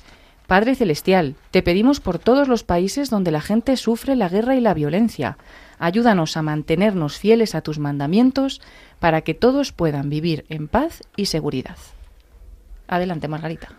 Padre 0.47 0.75
Celestial, 0.75 1.35
te 1.51 1.61
pedimos 1.61 1.99
por 1.99 2.19
todos 2.19 2.47
los 2.47 2.63
países 2.63 3.09
donde 3.09 3.31
la 3.31 3.41
gente 3.41 3.75
sufre 3.77 4.15
la 4.15 4.29
guerra 4.29 4.55
y 4.55 4.61
la 4.61 4.73
violencia. 4.73 5.37
Ayúdanos 5.79 6.35
a 6.35 6.41
mantenernos 6.41 7.17
fieles 7.17 7.55
a 7.55 7.61
tus 7.61 7.79
mandamientos 7.79 8.61
para 8.99 9.21
que 9.21 9.33
todos 9.33 9.71
puedan 9.71 10.09
vivir 10.09 10.45
en 10.49 10.67
paz 10.67 11.03
y 11.15 11.27
seguridad. 11.27 11.77
Adelante, 12.87 13.27
Margarita. 13.27 13.69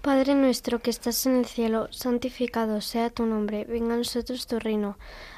Padre 0.00 0.34
nuestro 0.34 0.78
que 0.78 0.90
estás 0.90 1.26
en 1.26 1.36
el 1.36 1.46
cielo, 1.46 1.88
santificado 1.90 2.80
sea 2.80 3.10
tu 3.10 3.26
nombre, 3.26 3.64
venga 3.64 3.94
a 3.94 3.98
nosotros 3.98 4.46
tu 4.46 4.60
reino 4.60 4.96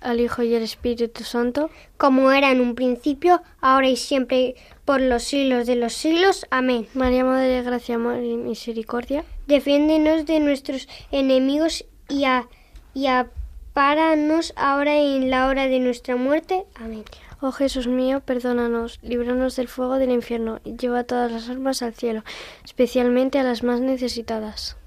al 0.00 0.20
Hijo 0.20 0.42
y 0.42 0.54
al 0.54 0.62
Espíritu 0.62 1.24
Santo, 1.24 1.70
como 1.96 2.32
era 2.32 2.50
en 2.50 2.60
un 2.60 2.74
principio, 2.74 3.42
ahora 3.60 3.88
y 3.88 3.96
siempre, 3.96 4.54
por 4.84 5.00
los 5.00 5.24
siglos 5.24 5.66
de 5.66 5.76
los 5.76 5.92
siglos. 5.92 6.46
Amén. 6.50 6.86
María, 6.94 7.24
Madre 7.24 7.48
de 7.48 7.62
Gracia, 7.62 7.96
Amor 7.96 8.22
y 8.22 8.36
Misericordia, 8.36 9.24
defiéndenos 9.46 10.26
de 10.26 10.40
nuestros 10.40 10.88
enemigos 11.10 11.84
y, 12.08 12.24
a, 12.24 12.46
y 12.94 13.06
apáranos 13.06 14.54
ahora 14.56 14.96
y 14.98 15.16
en 15.16 15.30
la 15.30 15.48
hora 15.48 15.68
de 15.68 15.80
nuestra 15.80 16.16
muerte. 16.16 16.64
Amén. 16.74 17.04
Oh 17.40 17.52
Jesús 17.52 17.86
mío, 17.86 18.20
perdónanos, 18.20 18.98
líbranos 19.02 19.54
del 19.54 19.68
fuego 19.68 19.98
del 19.98 20.10
infierno 20.10 20.58
y 20.64 20.76
lleva 20.76 21.04
todas 21.04 21.30
las 21.30 21.48
almas 21.48 21.82
al 21.82 21.94
cielo, 21.94 22.24
especialmente 22.64 23.38
a 23.38 23.44
las 23.44 23.62
más 23.62 23.80
necesitadas. 23.80 24.77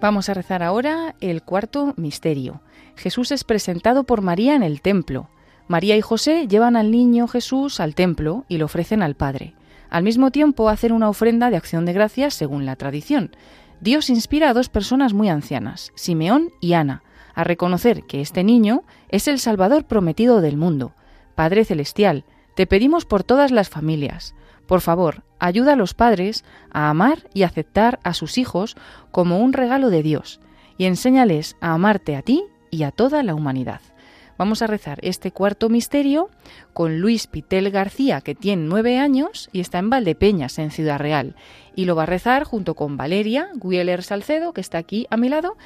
Vamos 0.00 0.30
a 0.30 0.34
rezar 0.34 0.62
ahora 0.62 1.14
el 1.20 1.42
cuarto 1.42 1.92
misterio. 1.98 2.62
Jesús 2.96 3.32
es 3.32 3.44
presentado 3.44 4.04
por 4.04 4.22
María 4.22 4.54
en 4.54 4.62
el 4.62 4.80
templo. 4.80 5.28
María 5.68 5.94
y 5.94 6.00
José 6.00 6.48
llevan 6.48 6.74
al 6.74 6.90
niño 6.90 7.28
Jesús 7.28 7.80
al 7.80 7.94
templo 7.94 8.46
y 8.48 8.56
lo 8.56 8.64
ofrecen 8.64 9.02
al 9.02 9.14
Padre. 9.14 9.54
Al 9.90 10.02
mismo 10.02 10.30
tiempo 10.30 10.70
hacen 10.70 10.92
una 10.92 11.10
ofrenda 11.10 11.50
de 11.50 11.58
acción 11.58 11.84
de 11.84 11.92
gracias 11.92 12.32
según 12.32 12.64
la 12.64 12.76
tradición. 12.76 13.36
Dios 13.80 14.08
inspira 14.08 14.48
a 14.48 14.54
dos 14.54 14.70
personas 14.70 15.12
muy 15.12 15.28
ancianas, 15.28 15.92
Simeón 15.96 16.50
y 16.60 16.72
Ana, 16.72 17.02
a 17.34 17.44
reconocer 17.44 18.04
que 18.04 18.22
este 18.22 18.42
niño 18.42 18.84
es 19.10 19.28
el 19.28 19.38
Salvador 19.38 19.84
prometido 19.84 20.40
del 20.40 20.56
mundo. 20.56 20.94
Padre 21.34 21.66
Celestial, 21.66 22.24
te 22.54 22.66
pedimos 22.66 23.04
por 23.04 23.22
todas 23.22 23.50
las 23.50 23.68
familias, 23.68 24.34
por 24.70 24.82
favor, 24.82 25.24
ayuda 25.40 25.72
a 25.72 25.76
los 25.76 25.94
padres 25.94 26.44
a 26.70 26.90
amar 26.90 27.28
y 27.34 27.42
aceptar 27.42 27.98
a 28.04 28.14
sus 28.14 28.38
hijos 28.38 28.76
como 29.10 29.40
un 29.40 29.52
regalo 29.52 29.90
de 29.90 30.04
Dios 30.04 30.38
y 30.78 30.84
enséñales 30.84 31.56
a 31.60 31.72
amarte 31.72 32.14
a 32.14 32.22
ti 32.22 32.44
y 32.70 32.84
a 32.84 32.92
toda 32.92 33.24
la 33.24 33.34
humanidad. 33.34 33.80
Vamos 34.38 34.62
a 34.62 34.68
rezar 34.68 35.00
este 35.02 35.32
cuarto 35.32 35.70
misterio 35.70 36.30
con 36.72 37.00
Luis 37.00 37.26
Pitel 37.26 37.72
García, 37.72 38.20
que 38.20 38.36
tiene 38.36 38.62
nueve 38.62 38.96
años 38.96 39.50
y 39.52 39.58
está 39.58 39.78
en 39.78 39.90
Valdepeñas, 39.90 40.56
en 40.60 40.70
Ciudad 40.70 41.00
Real. 41.00 41.34
Y 41.74 41.86
lo 41.86 41.96
va 41.96 42.04
a 42.04 42.06
rezar 42.06 42.44
junto 42.44 42.76
con 42.76 42.96
Valeria 42.96 43.48
Guieler 43.54 44.04
Salcedo, 44.04 44.52
que 44.52 44.60
está 44.60 44.78
aquí 44.78 45.08
a 45.10 45.16
mi 45.16 45.28
lado. 45.28 45.56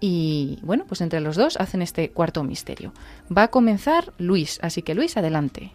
Y 0.00 0.58
bueno, 0.62 0.86
pues 0.88 1.02
entre 1.02 1.20
los 1.20 1.36
dos 1.36 1.58
hacen 1.58 1.82
este 1.82 2.12
cuarto 2.12 2.42
misterio. 2.44 2.94
Va 3.30 3.42
a 3.42 3.48
comenzar 3.48 4.14
Luis, 4.16 4.58
así 4.62 4.80
que 4.80 4.94
Luis, 4.94 5.18
adelante. 5.18 5.74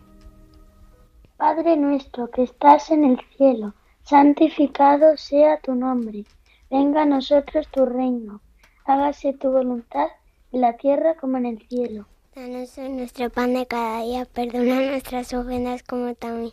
Padre 1.39 1.78
nuestro 1.78 2.30
que 2.30 2.43
estás 2.43 2.91
en 2.91 3.06
el 3.06 3.17
cielo, 3.38 3.73
santificado 4.04 5.15
sea 5.15 5.58
tu 5.62 5.73
nombre. 5.73 6.25
Venga 6.69 7.04
a 7.04 7.06
nosotros 7.06 7.65
tu 7.71 7.86
reino. 7.86 8.41
Hágase 8.84 9.32
tu 9.32 9.49
voluntad 9.49 10.08
en 10.52 10.60
la 10.60 10.75
tierra 10.75 11.15
como 11.15 11.38
en 11.38 11.45
el 11.45 11.65
cielo. 11.69 12.08
Danos 12.36 12.78
nuestro 12.78 13.30
pan 13.30 13.54
de 13.54 13.65
cada 13.65 14.02
día, 14.02 14.25
perdona 14.25 14.82
nuestras 14.82 15.34
ofensas 15.34 15.82
como 15.84 16.13
también 16.13 16.52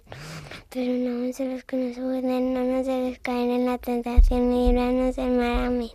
perdonamos 0.71 1.41
a 1.41 1.45
los 1.47 1.65
que 1.65 1.77
nos 1.79 1.99
ofenden, 1.99 2.55
no 2.55 2.63
nos 2.63 2.87
dejes 2.87 3.19
caer 3.19 3.51
en 3.51 3.67
la 3.67 3.79
tentación 3.79 4.53
y 4.53 4.69
líbranos 4.69 5.17
del 5.17 5.33
mal. 5.33 5.65
Amén. 5.65 5.91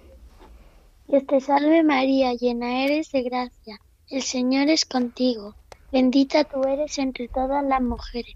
Dios 1.08 1.26
te 1.28 1.40
salve 1.40 1.82
María, 1.82 2.34
llena 2.34 2.84
eres 2.84 3.10
de 3.14 3.24
gracia, 3.24 3.80
el 4.10 4.22
Señor 4.22 4.68
es 4.68 4.84
contigo, 4.84 5.56
bendita 5.94 6.44
tú 6.44 6.62
eres 6.64 6.98
entre 6.98 7.30
todas 7.30 7.64
las 7.64 7.82
mujeres 7.82 8.36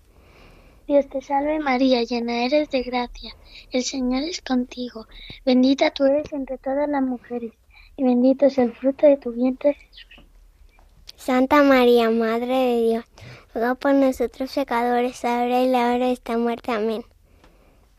Dios 0.87 1.07
te 1.09 1.21
salve 1.21 1.59
María, 1.59 2.03
llena 2.03 2.43
eres 2.45 2.69
de 2.69 2.81
gracia, 2.81 3.35
el 3.71 3.83
Señor 3.83 4.23
es 4.23 4.41
contigo. 4.41 5.07
Bendita 5.45 5.91
tú 5.91 6.05
eres 6.05 6.33
entre 6.33 6.57
todas 6.57 6.89
las 6.89 7.03
mujeres, 7.03 7.53
y 7.95 8.03
bendito 8.03 8.47
es 8.47 8.57
el 8.57 8.73
fruto 8.73 9.05
de 9.05 9.17
tu 9.17 9.31
vientre 9.31 9.73
Jesús. 9.73 10.25
Santa 11.15 11.61
María, 11.61 12.09
Madre 12.09 12.47
de 12.47 12.81
Dios, 12.81 13.05
ruega 13.53 13.75
por 13.75 13.93
nosotros 13.93 14.53
pecadores, 14.53 15.23
ahora 15.23 15.61
y 15.61 15.69
la 15.69 15.93
hora 15.93 16.07
de 16.07 16.13
esta 16.13 16.37
muerte. 16.37 16.71
Amén. 16.71 17.03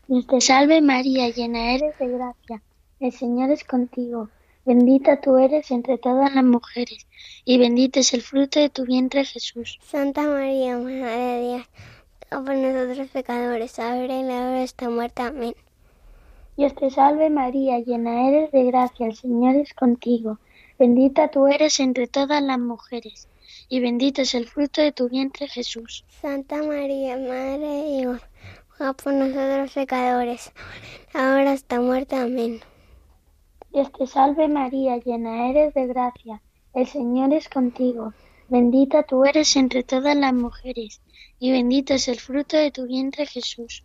Dios 0.07 0.27
te 0.27 0.41
salve 0.41 0.81
María, 0.81 1.29
llena 1.29 1.73
eres 1.75 1.97
de 1.97 2.09
gracia, 2.09 2.61
el 2.99 3.11
Señor 3.13 3.49
es 3.51 3.63
contigo. 3.63 4.29
Bendita 4.65 5.19
tú 5.19 5.37
eres 5.37 5.71
entre 5.71 5.97
todas 5.97 6.33
las 6.35 6.43
mujeres, 6.43 7.07
y 7.45 7.57
bendito 7.57 7.99
es 7.99 8.13
el 8.13 8.21
fruto 8.21 8.59
de 8.59 8.69
tu 8.69 8.85
vientre 8.85 9.25
Jesús. 9.25 9.79
Santa 9.81 10.23
María, 10.23 10.77
Madre 10.77 11.17
de 11.17 11.41
Dios, 11.47 11.69
por 12.41 12.55
nosotros 12.55 13.09
pecadores, 13.09 13.77
ahora 13.77 14.19
y 14.19 14.23
la 14.23 14.35
hora 14.35 14.51
de 14.51 14.63
esta 14.63 14.89
muerte. 14.89 15.21
Amén. 15.21 15.55
Dios 16.57 16.73
te 16.75 16.89
salve 16.89 17.29
María, 17.29 17.79
llena 17.79 18.27
eres 18.27 18.51
de 18.51 18.63
gracia, 18.65 19.07
el 19.07 19.15
Señor 19.15 19.55
es 19.55 19.73
contigo. 19.73 20.39
Bendita 20.79 21.29
tú 21.29 21.47
eres 21.47 21.79
entre 21.79 22.07
todas 22.07 22.41
las 22.41 22.59
mujeres, 22.59 23.27
y 23.69 23.79
bendito 23.79 24.21
es 24.21 24.33
el 24.33 24.47
fruto 24.47 24.81
de 24.81 24.91
tu 24.91 25.09
vientre 25.09 25.47
Jesús. 25.47 26.05
Santa 26.21 26.57
María, 26.63 27.17
Madre 27.17 27.59
de 27.59 27.97
Dios, 27.97 28.21
ruega 28.77 28.93
por 28.93 29.13
nosotros 29.13 29.73
pecadores, 29.73 30.51
ahora 31.13 31.53
está 31.53 31.79
muerta. 31.79 32.23
Amén. 32.23 32.61
Dios 33.71 33.91
te 33.91 34.07
salve 34.07 34.47
María, 34.47 34.97
llena 34.97 35.49
eres 35.49 35.73
de 35.73 35.87
gracia, 35.87 36.41
el 36.73 36.87
Señor 36.87 37.33
es 37.33 37.49
contigo, 37.49 38.13
bendita 38.53 39.01
tú 39.01 39.25
eres 39.25 39.55
entre 39.55 39.81
todas 39.81 40.15
las 40.15 40.31
mujeres, 40.31 41.01
y 41.39 41.51
bendito 41.51 41.95
es 41.95 42.07
el 42.07 42.19
fruto 42.19 42.55
de 42.55 42.69
tu 42.69 42.85
vientre 42.85 43.25
Jesús. 43.25 43.83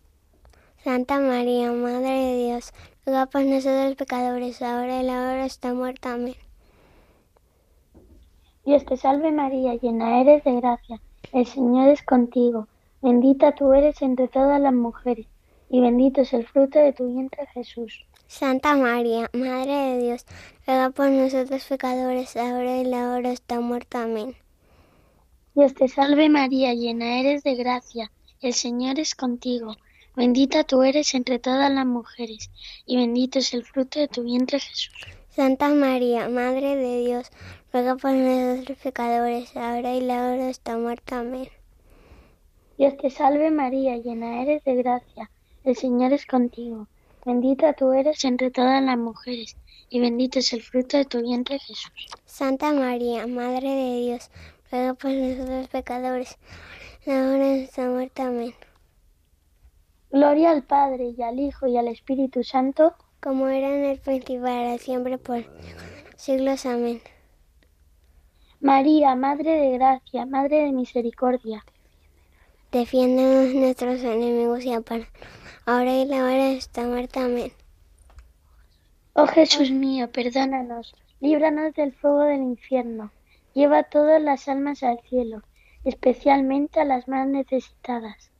Santa 0.83 1.19
María, 1.19 1.71
Madre 1.71 2.11
de 2.11 2.45
Dios, 2.45 2.71
ruega 3.03 3.25
por 3.25 3.41
nosotros 3.45 3.95
pecadores, 3.95 4.61
ahora 4.61 5.01
y 5.01 5.05
la 5.07 5.21
hora 5.21 5.45
está 5.47 5.73
muerta. 5.73 6.13
Amén. 6.13 6.35
Dios 8.63 8.85
te 8.85 8.95
salve 8.95 9.31
María, 9.31 9.73
llena 9.73 10.21
eres 10.21 10.43
de 10.43 10.61
gracia, 10.61 11.01
el 11.33 11.47
Señor 11.47 11.89
es 11.89 12.03
contigo, 12.03 12.67
bendita 13.01 13.55
tú 13.55 13.73
eres 13.73 13.99
entre 14.03 14.27
todas 14.27 14.61
las 14.61 14.73
mujeres, 14.73 15.25
y 15.71 15.81
bendito 15.81 16.21
es 16.21 16.31
el 16.31 16.45
fruto 16.45 16.77
de 16.77 16.93
tu 16.93 17.11
vientre 17.11 17.47
Jesús. 17.55 18.05
Santa 18.27 18.75
María, 18.75 19.31
Madre 19.33 19.73
de 19.73 19.97
Dios, 19.97 20.27
ruega 20.67 20.91
por 20.91 21.09
nosotros 21.09 21.65
pecadores, 21.65 22.37
ahora 22.37 22.77
y 22.77 22.85
la 22.85 23.15
hora 23.15 23.31
está 23.31 23.59
muerta. 23.59 24.03
Amén. 24.03 24.35
Dios 25.55 25.73
te 25.73 25.87
salve 25.87 26.29
María, 26.29 26.73
llena 26.73 27.19
eres 27.19 27.43
de 27.43 27.55
gracia, 27.55 28.11
el 28.39 28.53
Señor 28.53 28.99
es 28.99 29.15
contigo, 29.15 29.75
bendita 30.15 30.63
tú 30.63 30.83
eres 30.83 31.15
entre 31.15 31.39
todas 31.39 31.71
las 31.71 31.85
mujeres, 31.87 32.51
y 32.85 32.97
bendito 32.97 33.39
es 33.39 33.53
el 33.55 33.65
fruto 33.65 33.99
de 33.99 34.07
tu 34.07 34.23
vientre 34.23 34.59
Jesús. 34.59 34.91
Santa 35.31 35.69
María, 35.69 36.29
Madre 36.29 36.75
de 36.75 37.03
Dios, 37.03 37.31
ruega 37.73 37.95
por 37.95 38.11
nosotros 38.11 38.77
pecadores, 38.77 39.55
ahora 39.57 39.95
y 39.95 40.01
la 40.01 40.31
hora 40.31 40.49
está 40.49 40.77
muerta. 40.77 41.19
Amén. 41.19 41.49
Dios 42.77 42.95
te 42.97 43.09
salve 43.09 43.49
María, 43.49 43.97
llena 43.97 44.43
eres 44.43 44.63
de 44.63 44.75
gracia, 44.75 45.31
el 45.63 45.75
Señor 45.75 46.13
es 46.13 46.25
contigo, 46.27 46.87
bendita 47.25 47.73
tú 47.73 47.91
eres 47.91 48.23
entre 48.23 48.51
todas 48.51 48.83
las 48.83 48.97
mujeres, 48.97 49.57
y 49.89 49.99
bendito 49.99 50.39
es 50.39 50.53
el 50.53 50.61
fruto 50.61 50.97
de 50.97 51.05
tu 51.05 51.21
vientre 51.21 51.57
Jesús. 51.57 51.91
Santa 52.25 52.71
María, 52.71 53.25
Madre 53.25 53.69
de 53.69 54.01
Dios, 54.01 54.29
ruega 54.71 54.93
por 54.93 55.11
nosotros 55.11 55.67
pecadores, 55.67 56.37
ahora 57.05 57.57
y 57.57 57.63
está 57.63 57.87
muerta. 57.87 58.27
Amén. 58.27 58.53
Gloria 60.11 60.51
al 60.51 60.63
Padre, 60.63 61.13
y 61.17 61.21
al 61.21 61.39
Hijo, 61.39 61.67
y 61.67 61.77
al 61.77 61.87
Espíritu 61.87 62.43
Santo, 62.43 62.95
como 63.19 63.47
era 63.47 63.69
en 63.69 63.85
el 63.85 63.99
principio, 63.99 64.47
ahora 64.47 64.77
siempre, 64.77 65.17
por 65.17 65.43
siglos. 66.15 66.65
Amén. 66.65 67.01
María, 68.59 69.15
Madre 69.15 69.51
de 69.51 69.77
Gracia, 69.77 70.25
Madre 70.25 70.65
de 70.65 70.71
Misericordia, 70.71 71.63
Defiéndenos 72.71 73.55
nuestros 73.55 74.03
enemigos 74.03 74.63
y 74.63 74.71
ampara. 74.71 75.07
Ahora 75.65 75.91
y 75.95 76.05
la 76.05 76.17
hora 76.23 76.51
está 76.51 76.83
muerta. 76.83 77.25
Amén. 77.25 77.51
Oh 79.13 79.25
Jesús 79.25 79.71
mío, 79.71 80.11
perdónanos, 80.11 80.93
líbranos 81.19 81.73
del 81.73 81.93
fuego 81.93 82.19
del 82.19 82.41
infierno, 82.41 83.11
lleva 83.59 83.83
todas 83.83 84.21
las 84.21 84.47
almas 84.47 84.83
al 84.83 85.01
cielo, 85.01 85.43
especialmente 85.83 86.79
a 86.79 86.85
las 86.85 87.09
más 87.09 87.27
necesitadas. 87.27 88.31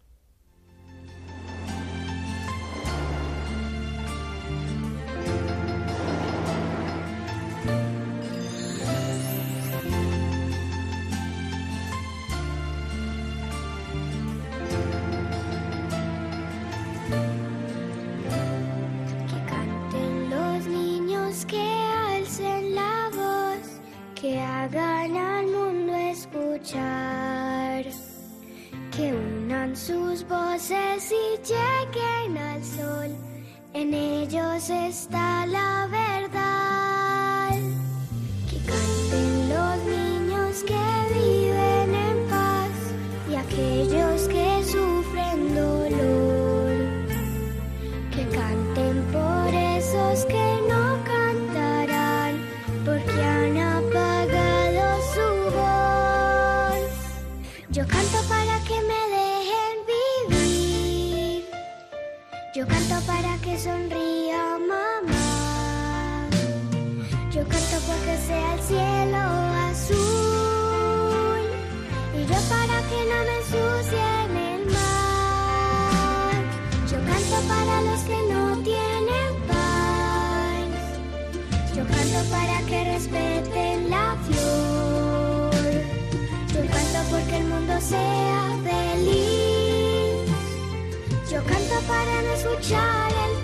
Que 19.27 19.45
canten 19.51 20.29
los 20.29 20.65
niños, 20.65 21.45
que 21.45 21.88
que 24.19 24.37
hagan 24.37 25.15
al 25.15 25.47
mundo 25.47 25.95
escuchar, 25.95 27.85
que 28.91 29.13
unan 29.13 29.75
sus 29.75 30.27
voces 30.27 31.11
y 31.11 31.37
lleguen 31.37 32.37
al 32.37 32.63
sol, 32.63 33.15
en 33.73 33.93
ellos 33.93 34.69
está 34.69 35.45
la 35.45 35.87
verdad. 35.87 35.98
Respeten 82.99 83.89
la 83.89 84.17
flor. 84.25 85.51
Yo 86.53 86.61
canto 86.71 86.99
porque 87.09 87.37
el 87.37 87.45
mundo 87.45 87.79
sea 87.79 88.57
feliz. 88.63 90.29
Yo 91.31 91.43
canto 91.43 91.79
para 91.87 92.21
no 92.23 92.31
escuchar 92.33 93.11
el 93.25 93.38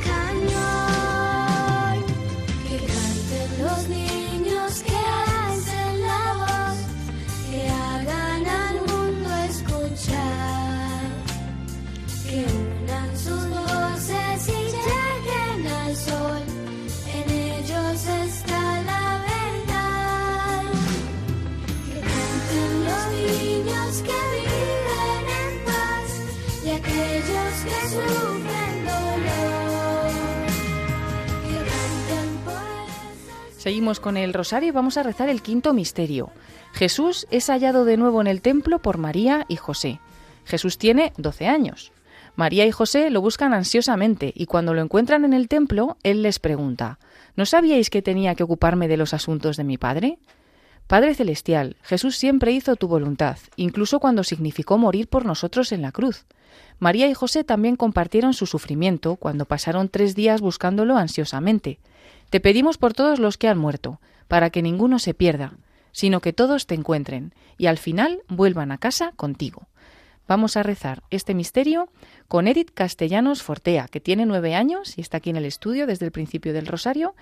Seguimos 33.65 33.99
con 33.99 34.15
el 34.15 34.31
rosario 34.31 34.69
y 34.69 34.71
vamos 34.71 34.95
a 34.95 35.01
rezar 35.01 35.27
el 35.27 35.41
quinto 35.41 35.73
misterio. 35.73 36.29
Jesús 36.73 37.25
es 37.31 37.47
hallado 37.47 37.83
de 37.83 37.97
nuevo 37.97 38.21
en 38.21 38.27
el 38.27 38.43
templo 38.43 38.77
por 38.77 38.99
María 38.99 39.47
y 39.47 39.55
José. 39.55 39.99
Jesús 40.43 40.77
tiene 40.77 41.13
12 41.17 41.47
años. 41.47 41.91
María 42.35 42.67
y 42.67 42.71
José 42.71 43.09
lo 43.09 43.21
buscan 43.21 43.55
ansiosamente 43.55 44.31
y 44.35 44.45
cuando 44.45 44.75
lo 44.75 44.83
encuentran 44.83 45.25
en 45.25 45.33
el 45.33 45.47
templo, 45.47 45.97
él 46.03 46.21
les 46.21 46.37
pregunta, 46.37 46.99
¿No 47.35 47.47
sabíais 47.47 47.89
que 47.89 48.03
tenía 48.03 48.35
que 48.35 48.43
ocuparme 48.43 48.87
de 48.87 48.97
los 48.97 49.15
asuntos 49.15 49.57
de 49.57 49.63
mi 49.63 49.79
Padre? 49.79 50.19
Padre 50.85 51.15
Celestial, 51.15 51.75
Jesús 51.81 52.17
siempre 52.17 52.51
hizo 52.51 52.75
tu 52.75 52.87
voluntad, 52.87 53.39
incluso 53.55 53.99
cuando 53.99 54.23
significó 54.23 54.77
morir 54.77 55.07
por 55.07 55.25
nosotros 55.25 55.71
en 55.71 55.81
la 55.81 55.91
cruz. 55.91 56.27
María 56.77 57.09
y 57.09 57.15
José 57.15 57.43
también 57.43 57.77
compartieron 57.77 58.35
su 58.35 58.45
sufrimiento 58.45 59.15
cuando 59.15 59.45
pasaron 59.45 59.89
tres 59.89 60.13
días 60.13 60.39
buscándolo 60.39 60.97
ansiosamente. 60.97 61.79
Te 62.29 62.39
pedimos 62.39 62.77
por 62.77 62.93
todos 62.93 63.19
los 63.19 63.37
que 63.37 63.47
han 63.47 63.57
muerto, 63.57 63.99
para 64.27 64.49
que 64.49 64.61
ninguno 64.61 64.99
se 64.99 65.13
pierda, 65.13 65.53
sino 65.91 66.19
que 66.19 66.33
todos 66.33 66.67
te 66.67 66.75
encuentren 66.75 67.33
y 67.57 67.67
al 67.67 67.77
final 67.77 68.21
vuelvan 68.27 68.71
a 68.71 68.77
casa 68.77 69.13
contigo. 69.15 69.67
Vamos 70.27 70.57
a 70.57 70.63
rezar 70.63 71.03
este 71.11 71.35
misterio 71.35 71.87
con 72.27 72.47
Edith 72.47 72.71
Castellanos 72.73 73.43
Fortea, 73.43 73.87
que 73.87 73.99
tiene 73.99 74.25
nueve 74.25 74.55
años 74.55 74.97
y 74.97 75.01
está 75.01 75.17
aquí 75.17 75.29
en 75.29 75.35
el 75.35 75.45
estudio 75.45 75.85
desde 75.85 76.05
el 76.05 76.11
principio 76.11 76.51
del 76.51 76.65
Rosario, 76.65 77.15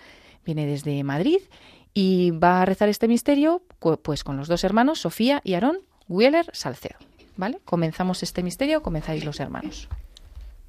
viene 0.45 0.65
desde 0.65 1.03
Madrid 1.03 1.39
y 1.93 2.31
va 2.31 2.61
a 2.61 2.65
rezar 2.65 2.89
este 2.89 3.07
misterio 3.07 3.61
pues 4.01 4.23
con 4.23 4.37
los 4.37 4.47
dos 4.47 4.63
hermanos, 4.63 5.01
Sofía 5.01 5.41
y 5.43 5.53
Aarón 5.53 5.79
Wheeler 6.07 6.49
Salcedo. 6.53 6.97
¿Vale? 7.35 7.59
Comenzamos 7.65 8.23
este 8.23 8.43
misterio, 8.43 8.81
comenzáis 8.81 9.25
los 9.25 9.39
hermanos. 9.39 9.89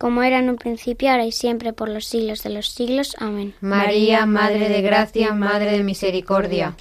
como 0.00 0.22
era 0.22 0.38
en 0.38 0.48
un 0.48 0.56
principio, 0.56 1.10
ahora 1.10 1.26
y 1.26 1.30
siempre, 1.30 1.74
por 1.74 1.90
los 1.90 2.06
siglos 2.06 2.42
de 2.42 2.48
los 2.48 2.70
siglos. 2.70 3.14
Amén. 3.18 3.52
María, 3.60 4.24
Madre 4.24 4.70
de 4.70 4.80
Gracia, 4.80 5.34
Madre 5.34 5.72
de 5.72 5.82
Misericordia. 5.84 6.74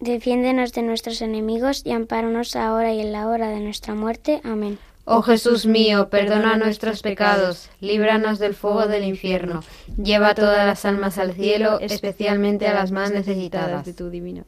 Defiéndenos 0.00 0.72
de 0.72 0.82
nuestros 0.82 1.22
enemigos 1.22 1.82
y 1.84 1.92
ampáranos 1.92 2.56
ahora 2.56 2.92
y 2.92 3.00
en 3.00 3.12
la 3.12 3.28
hora 3.28 3.50
de 3.50 3.60
nuestra 3.60 3.94
muerte. 3.94 4.40
Amén. 4.42 4.80
Oh 5.04 5.22
Jesús 5.22 5.64
mío, 5.66 6.08
perdona 6.10 6.56
nuestros 6.56 7.02
pecados, 7.02 7.70
líbranos 7.80 8.40
del 8.40 8.54
fuego 8.54 8.88
del 8.88 9.04
infierno, 9.04 9.62
lleva 10.02 10.34
todas 10.34 10.66
las 10.66 10.84
almas 10.84 11.18
al 11.18 11.34
cielo, 11.34 11.78
especialmente 11.78 12.66
a 12.66 12.74
las 12.74 12.90
más 12.90 13.12
necesitadas 13.12 13.86
de 13.86 13.94
tu 13.94 14.10
divino. 14.10 14.44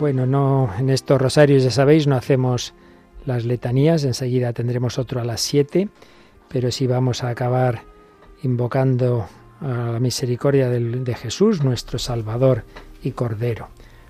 Bueno, 0.00 0.24
no 0.24 0.70
en 0.78 0.88
estos 0.88 1.20
rosarios, 1.20 1.62
ya 1.62 1.70
sabéis, 1.70 2.06
no 2.06 2.16
hacemos 2.16 2.72
las 3.26 3.44
letanías, 3.44 4.02
enseguida 4.04 4.54
tendremos 4.54 4.98
otro 4.98 5.20
a 5.20 5.24
las 5.24 5.42
7, 5.42 5.90
pero 6.48 6.70
sí 6.70 6.86
vamos 6.86 7.22
a 7.22 7.28
acabar 7.28 7.82
invocando 8.42 9.26
a 9.60 9.90
la 9.92 10.00
misericordia 10.00 10.70
de 10.70 11.14
Jesús, 11.14 11.62
nuestro 11.62 11.98
Salvador 11.98 12.64
y 13.02 13.10
Cordero. 13.10 13.68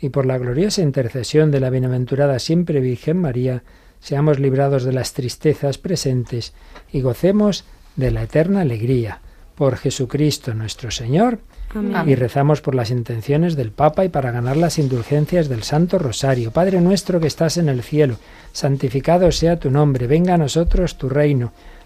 y 0.00 0.10
por 0.10 0.26
la 0.26 0.38
gloriosa 0.38 0.82
intercesión 0.82 1.50
de 1.50 1.60
la 1.60 1.70
bienaventurada 1.70 2.38
siempre 2.38 2.80
Virgen 2.80 3.18
María, 3.18 3.62
seamos 4.00 4.38
librados 4.38 4.84
de 4.84 4.92
las 4.92 5.12
tristezas 5.12 5.78
presentes 5.78 6.52
y 6.92 7.00
gocemos 7.00 7.64
de 7.96 8.10
la 8.10 8.22
eterna 8.22 8.60
alegría. 8.60 9.20
Por 9.56 9.76
Jesucristo 9.76 10.54
nuestro 10.54 10.92
Señor. 10.92 11.40
Y 12.06 12.14
rezamos 12.14 12.60
por 12.60 12.74
las 12.74 12.90
intenciones 12.90 13.56
del 13.56 13.72
Papa 13.72 14.04
y 14.04 14.08
para 14.08 14.30
ganar 14.30 14.56
las 14.56 14.78
indulgencias 14.78 15.48
del 15.48 15.64
Santo 15.64 15.98
Rosario. 15.98 16.52
Padre 16.52 16.80
nuestro 16.80 17.20
que 17.20 17.26
estás 17.26 17.56
en 17.56 17.68
el 17.68 17.82
cielo, 17.82 18.16
santificado 18.52 19.30
sea 19.32 19.58
tu 19.58 19.70
nombre, 19.70 20.06
venga 20.06 20.34
a 20.34 20.38
nosotros 20.38 20.96
tu 20.96 21.08
reino, 21.08 21.52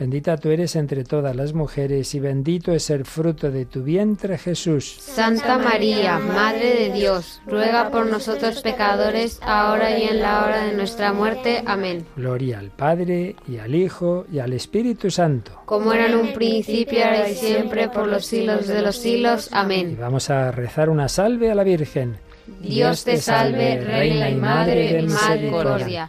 Bendita 0.00 0.38
tú 0.38 0.48
eres 0.48 0.76
entre 0.76 1.04
todas 1.04 1.36
las 1.36 1.52
mujeres 1.52 2.14
y 2.14 2.20
bendito 2.20 2.72
es 2.72 2.88
el 2.88 3.04
fruto 3.04 3.50
de 3.50 3.66
tu 3.66 3.82
vientre 3.82 4.38
Jesús. 4.38 4.96
Santa 4.98 5.58
María, 5.58 6.18
Madre 6.18 6.74
de 6.74 6.92
Dios, 6.94 7.42
ruega 7.46 7.90
por 7.90 8.06
nosotros 8.06 8.62
pecadores, 8.62 9.38
ahora 9.42 9.98
y 9.98 10.04
en 10.04 10.22
la 10.22 10.42
hora 10.42 10.64
de 10.64 10.72
nuestra 10.72 11.12
muerte. 11.12 11.62
Amén. 11.66 12.06
Gloria 12.16 12.60
al 12.60 12.70
Padre 12.70 13.36
y 13.46 13.58
al 13.58 13.74
Hijo 13.74 14.24
y 14.32 14.38
al 14.38 14.54
Espíritu 14.54 15.10
Santo. 15.10 15.60
Como 15.66 15.92
era 15.92 16.06
en 16.06 16.14
un 16.14 16.32
principio, 16.32 17.04
ahora 17.04 17.28
y 17.28 17.34
siempre, 17.34 17.90
por 17.90 18.08
los 18.08 18.24
siglos 18.24 18.68
de 18.68 18.80
los 18.80 18.96
siglos. 18.96 19.48
Y 19.52 19.54
Amén. 19.54 19.98
vamos 20.00 20.30
a 20.30 20.50
rezar 20.50 20.88
una 20.88 21.10
salve 21.10 21.50
a 21.50 21.54
la 21.54 21.62
Virgen. 21.62 22.16
Dios 22.62 23.04
te 23.04 23.18
salve, 23.18 23.78
Reina 23.80 24.30
y 24.30 24.34
Madre 24.36 24.94
de 24.94 25.02
misericordia, 25.02 26.08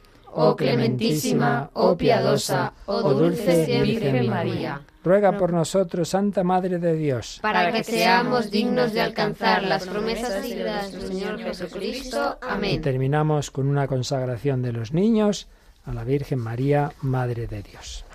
Oh 0.33 0.55
clementísima, 0.55 1.69
oh 1.73 1.97
piadosa, 1.97 2.73
oh 2.85 3.13
dulce 3.13 3.81
Virgen 3.81 4.29
María. 4.29 4.81
Ruega 5.03 5.37
por 5.37 5.51
nosotros, 5.51 6.09
Santa 6.09 6.43
Madre 6.43 6.77
de 6.77 6.93
Dios. 6.93 7.39
Para 7.41 7.71
que 7.71 7.83
seamos 7.83 8.51
dignos 8.51 8.93
de 8.93 9.01
alcanzar 9.01 9.63
las 9.63 9.87
promesas 9.87 10.45
y 10.45 10.53
de 10.53 10.63
nuestro 10.63 11.01
Señor 11.01 11.39
Jesucristo. 11.39 12.37
Y 12.41 12.45
Amén. 12.47 12.81
terminamos 12.81 13.49
con 13.49 13.67
una 13.67 13.87
consagración 13.87 14.61
de 14.61 14.73
los 14.73 14.93
niños 14.93 15.47
a 15.85 15.93
la 15.93 16.03
Virgen 16.03 16.39
María, 16.39 16.91
Madre 17.01 17.47
de 17.47 17.63
Dios. 17.63 18.05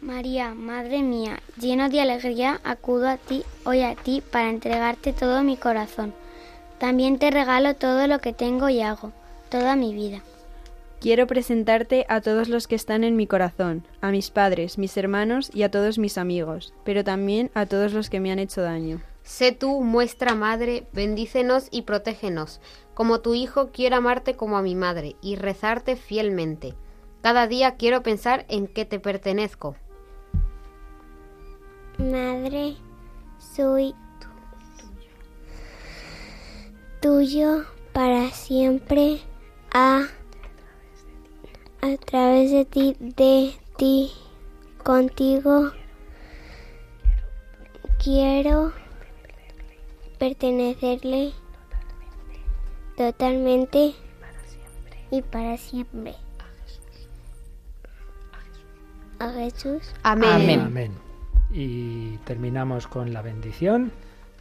María, 0.00 0.54
Madre 0.54 1.02
mía, 1.02 1.40
lleno 1.60 1.88
de 1.88 2.00
alegría, 2.00 2.60
acudo 2.64 3.08
a 3.08 3.18
ti, 3.18 3.44
hoy 3.64 3.82
a 3.82 3.94
ti, 3.94 4.22
para 4.22 4.48
entregarte 4.48 5.12
todo 5.12 5.42
mi 5.42 5.56
corazón. 5.56 6.14
También 6.78 7.18
te 7.18 7.30
regalo 7.30 7.76
todo 7.76 8.08
lo 8.08 8.18
que 8.18 8.32
tengo 8.32 8.68
y 8.68 8.80
hago, 8.80 9.12
toda 9.50 9.76
mi 9.76 9.94
vida. 9.94 10.22
Quiero 11.02 11.26
presentarte 11.26 12.06
a 12.08 12.20
todos 12.20 12.48
los 12.48 12.68
que 12.68 12.76
están 12.76 13.02
en 13.02 13.16
mi 13.16 13.26
corazón, 13.26 13.84
a 14.00 14.12
mis 14.12 14.30
padres, 14.30 14.78
mis 14.78 14.96
hermanos 14.96 15.50
y 15.52 15.64
a 15.64 15.70
todos 15.72 15.98
mis 15.98 16.16
amigos, 16.16 16.72
pero 16.84 17.02
también 17.02 17.50
a 17.54 17.66
todos 17.66 17.92
los 17.92 18.08
que 18.08 18.20
me 18.20 18.30
han 18.30 18.38
hecho 18.38 18.62
daño. 18.62 19.02
Sé 19.24 19.50
tú, 19.50 19.80
muestra 19.80 20.36
madre, 20.36 20.86
bendícenos 20.92 21.66
y 21.72 21.82
protégenos. 21.82 22.60
Como 22.94 23.18
tu 23.18 23.34
hijo 23.34 23.70
quiero 23.72 23.96
amarte 23.96 24.36
como 24.36 24.56
a 24.56 24.62
mi 24.62 24.76
madre 24.76 25.16
y 25.20 25.34
rezarte 25.34 25.96
fielmente. 25.96 26.74
Cada 27.20 27.48
día 27.48 27.74
quiero 27.74 28.04
pensar 28.04 28.46
en 28.48 28.68
que 28.68 28.84
te 28.84 29.00
pertenezco. 29.00 29.74
Madre, 31.98 32.76
soy 33.38 33.96
tuyo 37.00 37.64
para 37.92 38.30
siempre. 38.30 39.20
A, 39.72 40.06
a 41.82 41.96
través 41.96 42.52
de 42.52 42.64
ti, 42.64 42.96
de 43.00 43.54
ti, 43.76 44.12
contigo. 44.84 45.72
Quiero 48.02 48.72
pertenecerle 50.18 51.32
totalmente 52.96 53.94
y 55.10 55.22
para 55.22 55.56
siempre. 55.56 56.14
A 59.18 59.30
Jesús. 59.32 59.82
Amén. 60.04 60.60
Amén. 60.60 60.92
Y 61.52 62.16
terminamos 62.18 62.86
con 62.86 63.12
la 63.12 63.22
bendición 63.22 63.92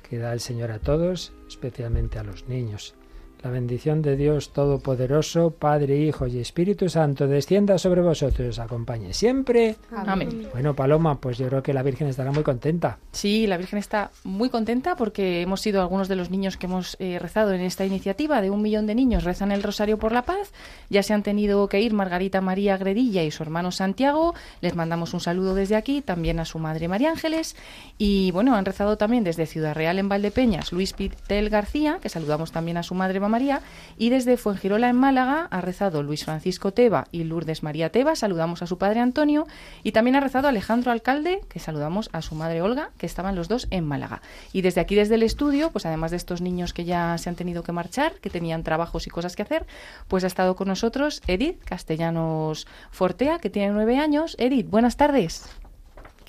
que 0.07 0.19
da 0.19 0.31
el 0.33 0.39
Señor 0.39 0.71
a 0.71 0.79
todos, 0.79 1.33
especialmente 1.47 2.19
a 2.19 2.23
los 2.23 2.47
niños. 2.47 2.95
La 3.43 3.49
bendición 3.49 4.03
de 4.03 4.15
Dios 4.15 4.53
Todopoderoso, 4.53 5.49
Padre, 5.49 5.97
Hijo 5.97 6.27
y 6.27 6.37
Espíritu 6.37 6.89
Santo, 6.89 7.27
descienda 7.27 7.79
sobre 7.79 8.01
vosotros 8.01 8.45
y 8.45 8.49
os 8.49 8.59
acompañe 8.59 9.13
siempre. 9.13 9.77
Amén. 9.91 10.47
Bueno, 10.53 10.75
Paloma, 10.75 11.19
pues 11.19 11.39
yo 11.39 11.47
creo 11.47 11.63
que 11.63 11.73
la 11.73 11.81
Virgen 11.81 12.07
estará 12.07 12.31
muy 12.31 12.43
contenta. 12.43 12.99
Sí, 13.11 13.47
la 13.47 13.57
Virgen 13.57 13.79
está 13.79 14.11
muy 14.23 14.49
contenta 14.49 14.95
porque 14.95 15.41
hemos 15.41 15.59
sido 15.59 15.81
algunos 15.81 16.07
de 16.07 16.15
los 16.17 16.29
niños 16.29 16.55
que 16.55 16.67
hemos 16.67 16.97
eh, 16.99 17.17
rezado 17.17 17.53
en 17.53 17.61
esta 17.61 17.83
iniciativa 17.83 18.41
de 18.41 18.51
un 18.51 18.61
millón 18.61 18.85
de 18.85 18.93
niños 18.93 19.23
rezan 19.23 19.51
el 19.51 19.63
Rosario 19.63 19.97
por 19.97 20.11
la 20.11 20.21
Paz. 20.21 20.51
Ya 20.91 21.01
se 21.01 21.13
han 21.15 21.23
tenido 21.23 21.67
que 21.67 21.81
ir 21.81 21.93
Margarita 21.93 22.41
María 22.41 22.77
Gredilla 22.77 23.23
y 23.23 23.31
su 23.31 23.41
hermano 23.41 23.71
Santiago. 23.71 24.35
Les 24.61 24.75
mandamos 24.75 25.15
un 25.15 25.19
saludo 25.19 25.55
desde 25.55 25.75
aquí, 25.75 26.01
también 26.01 26.39
a 26.39 26.45
su 26.45 26.59
madre 26.59 26.87
María 26.87 27.09
Ángeles. 27.09 27.55
Y 27.97 28.29
bueno, 28.31 28.55
han 28.55 28.65
rezado 28.65 28.97
también 28.97 29.23
desde 29.23 29.47
Ciudad 29.47 29.73
Real 29.73 29.97
en 29.97 30.09
Valdepeñas 30.09 30.71
Luis 30.71 30.93
Pitel 30.93 31.49
García, 31.49 31.97
que 32.01 32.09
saludamos 32.09 32.51
también 32.51 32.77
a 32.77 32.83
su 32.83 32.93
madre 32.93 33.19
María. 33.31 33.61
Y 33.97 34.09
desde 34.09 34.37
Fuengirola 34.37 34.89
en 34.89 34.95
Málaga 34.95 35.47
ha 35.49 35.61
rezado 35.61 36.03
Luis 36.03 36.25
Francisco 36.25 36.71
Teba 36.71 37.07
y 37.11 37.23
Lourdes 37.23 37.63
María 37.63 37.89
Teba. 37.89 38.15
Saludamos 38.15 38.61
a 38.61 38.67
su 38.67 38.77
padre 38.77 38.99
Antonio. 38.99 39.47
Y 39.81 39.93
también 39.93 40.15
ha 40.15 40.19
rezado 40.19 40.47
Alejandro 40.47 40.91
Alcalde, 40.91 41.41
que 41.49 41.59
saludamos 41.59 42.09
a 42.13 42.21
su 42.21 42.35
madre 42.35 42.61
Olga, 42.61 42.91
que 42.97 43.07
estaban 43.07 43.35
los 43.35 43.47
dos 43.47 43.67
en 43.71 43.85
Málaga. 43.85 44.21
Y 44.53 44.61
desde 44.61 44.81
aquí, 44.81 44.95
desde 44.95 45.15
el 45.15 45.23
estudio, 45.23 45.71
pues 45.71 45.85
además 45.85 46.11
de 46.11 46.17
estos 46.17 46.41
niños 46.41 46.73
que 46.73 46.85
ya 46.85 47.17
se 47.17 47.29
han 47.29 47.35
tenido 47.35 47.63
que 47.63 47.71
marchar, 47.71 48.13
que 48.21 48.29
tenían 48.29 48.63
trabajos 48.63 49.07
y 49.07 49.09
cosas 49.09 49.35
que 49.35 49.41
hacer, 49.41 49.65
pues 50.07 50.23
ha 50.23 50.27
estado 50.27 50.55
con 50.55 50.67
nosotros 50.67 51.21
Edith 51.27 51.63
Castellanos 51.63 52.67
Fortea, 52.91 53.39
que 53.39 53.49
tiene 53.49 53.71
nueve 53.71 53.97
años. 53.97 54.35
Edith, 54.37 54.69
buenas 54.69 54.97
tardes. 54.97 55.60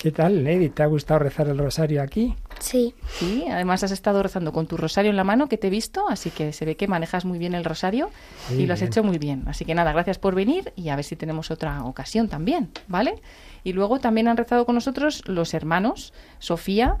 ¿Qué 0.03 0.11
tal, 0.11 0.45
Edith? 0.45 0.73
¿Te 0.75 0.83
ha 0.83 0.87
gustado 0.87 1.19
rezar 1.19 1.47
el 1.47 1.57
rosario 1.57 2.03
aquí? 2.03 2.35
Sí. 2.59 2.93
Sí, 3.07 3.45
además 3.49 3.85
has 3.85 3.91
estado 3.91 4.21
rezando 4.21 4.51
con 4.51 4.67
tu 4.67 4.75
rosario 4.75 5.09
en 5.09 5.15
la 5.15 5.23
mano, 5.23 5.47
que 5.47 5.57
te 5.57 5.67
he 5.67 5.69
visto, 5.69 6.09
así 6.09 6.29
que 6.29 6.51
se 6.51 6.65
ve 6.65 6.75
que 6.75 6.89
manejas 6.89 7.23
muy 7.23 7.39
bien 7.39 7.53
el 7.53 7.63
rosario 7.63 8.09
Muy 8.49 8.63
y 8.63 8.65
lo 8.65 8.73
has 8.73 8.81
bien. 8.81 8.91
hecho 8.91 9.01
muy 9.01 9.17
bien. 9.17 9.43
Así 9.47 9.63
que 9.63 9.73
nada, 9.73 9.93
gracias 9.93 10.19
por 10.19 10.35
venir 10.35 10.73
y 10.75 10.89
a 10.89 10.97
ver 10.97 11.05
si 11.05 11.15
tenemos 11.15 11.51
otra 11.51 11.85
ocasión 11.85 12.27
también, 12.27 12.69
¿vale? 12.89 13.21
Y 13.63 13.71
luego 13.71 14.01
también 14.01 14.27
han 14.27 14.35
rezado 14.35 14.65
con 14.65 14.75
nosotros 14.75 15.23
los 15.25 15.53
hermanos 15.53 16.13
Sofía, 16.39 16.97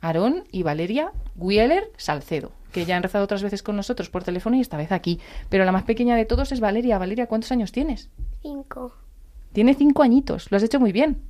Aarón 0.00 0.44
y 0.50 0.62
Valeria 0.62 1.12
Wieler 1.36 1.90
Salcedo, 1.98 2.52
que 2.72 2.86
ya 2.86 2.96
han 2.96 3.02
rezado 3.02 3.24
otras 3.24 3.42
veces 3.42 3.62
con 3.62 3.76
nosotros 3.76 4.08
por 4.08 4.24
teléfono 4.24 4.56
y 4.56 4.62
esta 4.62 4.78
vez 4.78 4.92
aquí. 4.92 5.20
Pero 5.50 5.66
la 5.66 5.72
más 5.72 5.82
pequeña 5.82 6.16
de 6.16 6.24
todos 6.24 6.52
es 6.52 6.60
Valeria. 6.60 6.96
Valeria, 6.96 7.26
¿cuántos 7.26 7.52
años 7.52 7.70
tienes? 7.70 8.08
Cinco. 8.40 8.94
Tiene 9.52 9.74
cinco 9.74 10.02
añitos, 10.02 10.50
lo 10.50 10.56
has 10.56 10.62
hecho 10.62 10.80
muy 10.80 10.92
bien. 10.92 11.20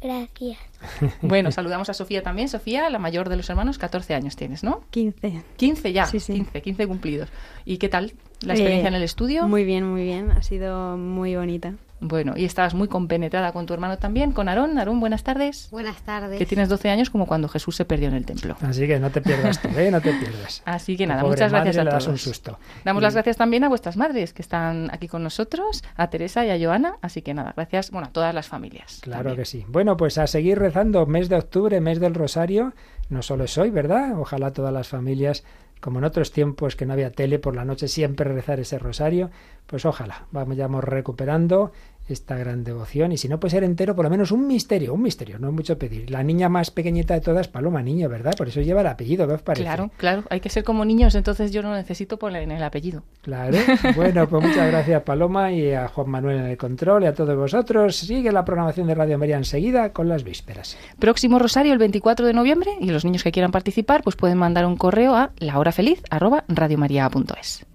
Gracias. 0.00 0.58
Bueno, 1.22 1.50
saludamos 1.50 1.88
a 1.88 1.94
Sofía 1.94 2.22
también. 2.22 2.48
Sofía, 2.48 2.88
la 2.90 2.98
mayor 2.98 3.28
de 3.28 3.36
los 3.36 3.50
hermanos, 3.50 3.78
14 3.78 4.14
años 4.14 4.36
tienes, 4.36 4.62
¿no? 4.62 4.82
15. 4.90 5.42
15 5.56 5.92
ya, 5.92 6.06
Sí, 6.06 6.20
sí. 6.20 6.34
15, 6.34 6.62
15 6.62 6.86
cumplidos. 6.86 7.28
¿Y 7.64 7.78
qué 7.78 7.88
tal 7.88 8.12
la 8.42 8.54
experiencia 8.54 8.86
Eh, 8.86 8.88
en 8.88 8.94
el 8.94 9.02
estudio? 9.02 9.48
Muy 9.48 9.64
bien, 9.64 9.84
muy 9.84 10.04
bien. 10.04 10.30
Ha 10.30 10.42
sido 10.42 10.96
muy 10.96 11.34
bonita. 11.36 11.74
Bueno, 12.00 12.34
y 12.36 12.44
estabas 12.44 12.74
muy 12.74 12.86
compenetrada 12.86 13.52
con 13.52 13.66
tu 13.66 13.74
hermano 13.74 13.98
también, 13.98 14.32
con 14.32 14.48
Aarón. 14.48 14.78
Aarón, 14.78 15.00
buenas 15.00 15.24
tardes. 15.24 15.68
Buenas 15.72 16.00
tardes. 16.02 16.38
Que 16.38 16.46
tienes 16.46 16.68
12 16.68 16.90
años 16.90 17.10
como 17.10 17.26
cuando 17.26 17.48
Jesús 17.48 17.74
se 17.74 17.84
perdió 17.84 18.08
en 18.08 18.14
el 18.14 18.24
templo. 18.24 18.56
Así 18.62 18.86
que 18.86 19.00
no 19.00 19.10
te 19.10 19.20
pierdas 19.20 19.60
tú, 19.60 19.68
¿eh? 19.76 19.90
No 19.90 20.00
te 20.00 20.12
pierdas. 20.12 20.62
Así 20.66 20.96
que 20.96 21.06
nada, 21.06 21.22
muchas 21.24 21.50
gracias 21.50 21.76
madre 21.76 21.80
a 21.80 21.84
le 21.84 21.90
das 21.90 22.04
todos. 22.04 22.12
un 22.12 22.18
susto. 22.18 22.58
Damos 22.84 23.02
Y- 23.02 23.04
las 23.04 23.14
gracias 23.14 23.36
también 23.36 23.64
a 23.64 23.68
vuestras 23.68 23.96
madres 23.96 24.32
que 24.32 24.42
están 24.42 24.90
aquí 24.92 25.08
con 25.08 25.22
nosotros, 25.24 25.82
a 25.96 26.08
Teresa 26.08 26.44
y 26.46 26.50
a 26.50 26.58
Joana. 26.64 26.94
Así 27.02 27.22
que 27.22 27.34
nada, 27.34 27.52
gracias, 27.56 27.90
bueno, 27.90 28.06
a 28.08 28.10
todas 28.12 28.34
las 28.34 28.46
familias. 28.46 29.00
Claro 29.02 29.34
que 29.34 29.44
sí. 29.44 29.64
Bueno, 29.68 29.96
pues 29.96 30.18
a 30.18 30.26
seguir 30.28 30.58
rezando, 30.58 31.04
mes 31.06 31.28
de 31.28 31.36
octubre, 31.36 31.80
mes 31.80 31.98
del 32.00 32.14
Rosario, 32.14 32.74
no 33.08 33.22
solo 33.22 33.44
es 33.44 33.58
hoy, 33.58 33.70
¿verdad? 33.70 34.18
Ojalá 34.20 34.52
todas 34.52 34.72
las 34.72 34.86
familias, 34.88 35.42
como 35.80 35.98
en 35.98 36.04
otros 36.04 36.32
tiempos 36.32 36.76
que 36.76 36.86
no 36.86 36.92
había 36.92 37.12
tele 37.12 37.38
por 37.38 37.54
la 37.54 37.64
noche, 37.64 37.88
siempre 37.88 38.32
rezar 38.32 38.60
ese 38.60 38.78
rosario, 38.78 39.30
pues 39.66 39.84
ojalá, 39.84 40.26
vayamos 40.32 40.84
recuperando 40.84 41.72
esta 42.08 42.36
gran 42.36 42.64
devoción 42.64 43.12
y 43.12 43.18
si 43.18 43.28
no 43.28 43.38
puede 43.38 43.52
ser 43.52 43.64
entero, 43.64 43.94
por 43.94 44.04
lo 44.04 44.10
menos 44.10 44.32
un 44.32 44.46
misterio, 44.46 44.94
un 44.94 45.02
misterio, 45.02 45.38
no 45.38 45.48
es 45.48 45.54
mucho 45.54 45.78
pedir. 45.78 46.10
La 46.10 46.22
niña 46.22 46.48
más 46.48 46.70
pequeñita 46.70 47.14
de 47.14 47.20
todas, 47.20 47.48
Paloma 47.48 47.82
Niño, 47.82 48.08
¿verdad? 48.08 48.34
Por 48.36 48.48
eso 48.48 48.60
lleva 48.60 48.80
el 48.80 48.86
apellido, 48.86 49.26
¿qué 49.26 49.34
os 49.34 49.42
parece? 49.42 49.64
Claro, 49.64 49.90
claro, 49.96 50.24
hay 50.30 50.40
que 50.40 50.48
ser 50.48 50.64
como 50.64 50.84
niños, 50.84 51.14
entonces 51.14 51.52
yo 51.52 51.62
no 51.62 51.74
necesito 51.74 52.18
poner 52.18 52.42
en 52.42 52.52
el 52.52 52.62
apellido. 52.62 53.02
Claro. 53.22 53.56
Bueno, 53.96 54.28
pues 54.28 54.44
muchas 54.44 54.68
gracias 54.68 55.02
Paloma 55.02 55.50
y 55.50 55.72
a 55.72 55.88
Juan 55.88 56.10
Manuel 56.10 56.38
en 56.38 56.46
el 56.46 56.56
control 56.56 57.04
y 57.04 57.06
a 57.06 57.14
todos 57.14 57.36
vosotros. 57.36 57.96
Sigue 57.96 58.32
la 58.32 58.44
programación 58.44 58.86
de 58.86 58.94
Radio 58.94 59.18
María 59.18 59.36
enseguida 59.36 59.92
con 59.92 60.08
las 60.08 60.24
vísperas. 60.24 60.76
Próximo 60.98 61.38
rosario 61.38 61.72
el 61.72 61.78
24 61.78 62.26
de 62.26 62.32
noviembre 62.32 62.72
y 62.80 62.90
los 62.90 63.04
niños 63.04 63.22
que 63.22 63.32
quieran 63.32 63.50
participar 63.50 64.02
pues 64.02 64.16
pueden 64.16 64.38
mandar 64.38 64.66
un 64.66 64.76
correo 64.76 65.14
a 65.14 65.30
lahorafeliz@radiomaria.es. 65.38 67.66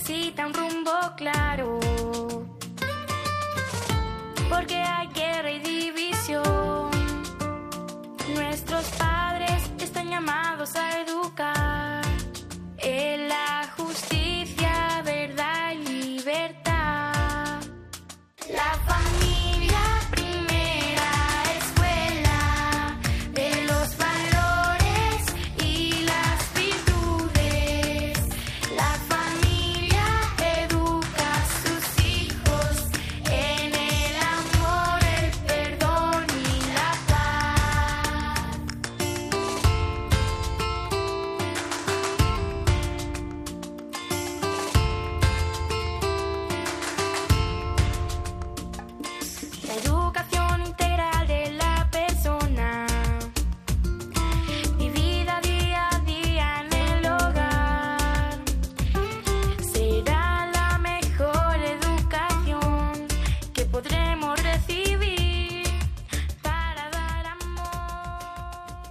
necesita 0.00 0.46
un 0.46 0.52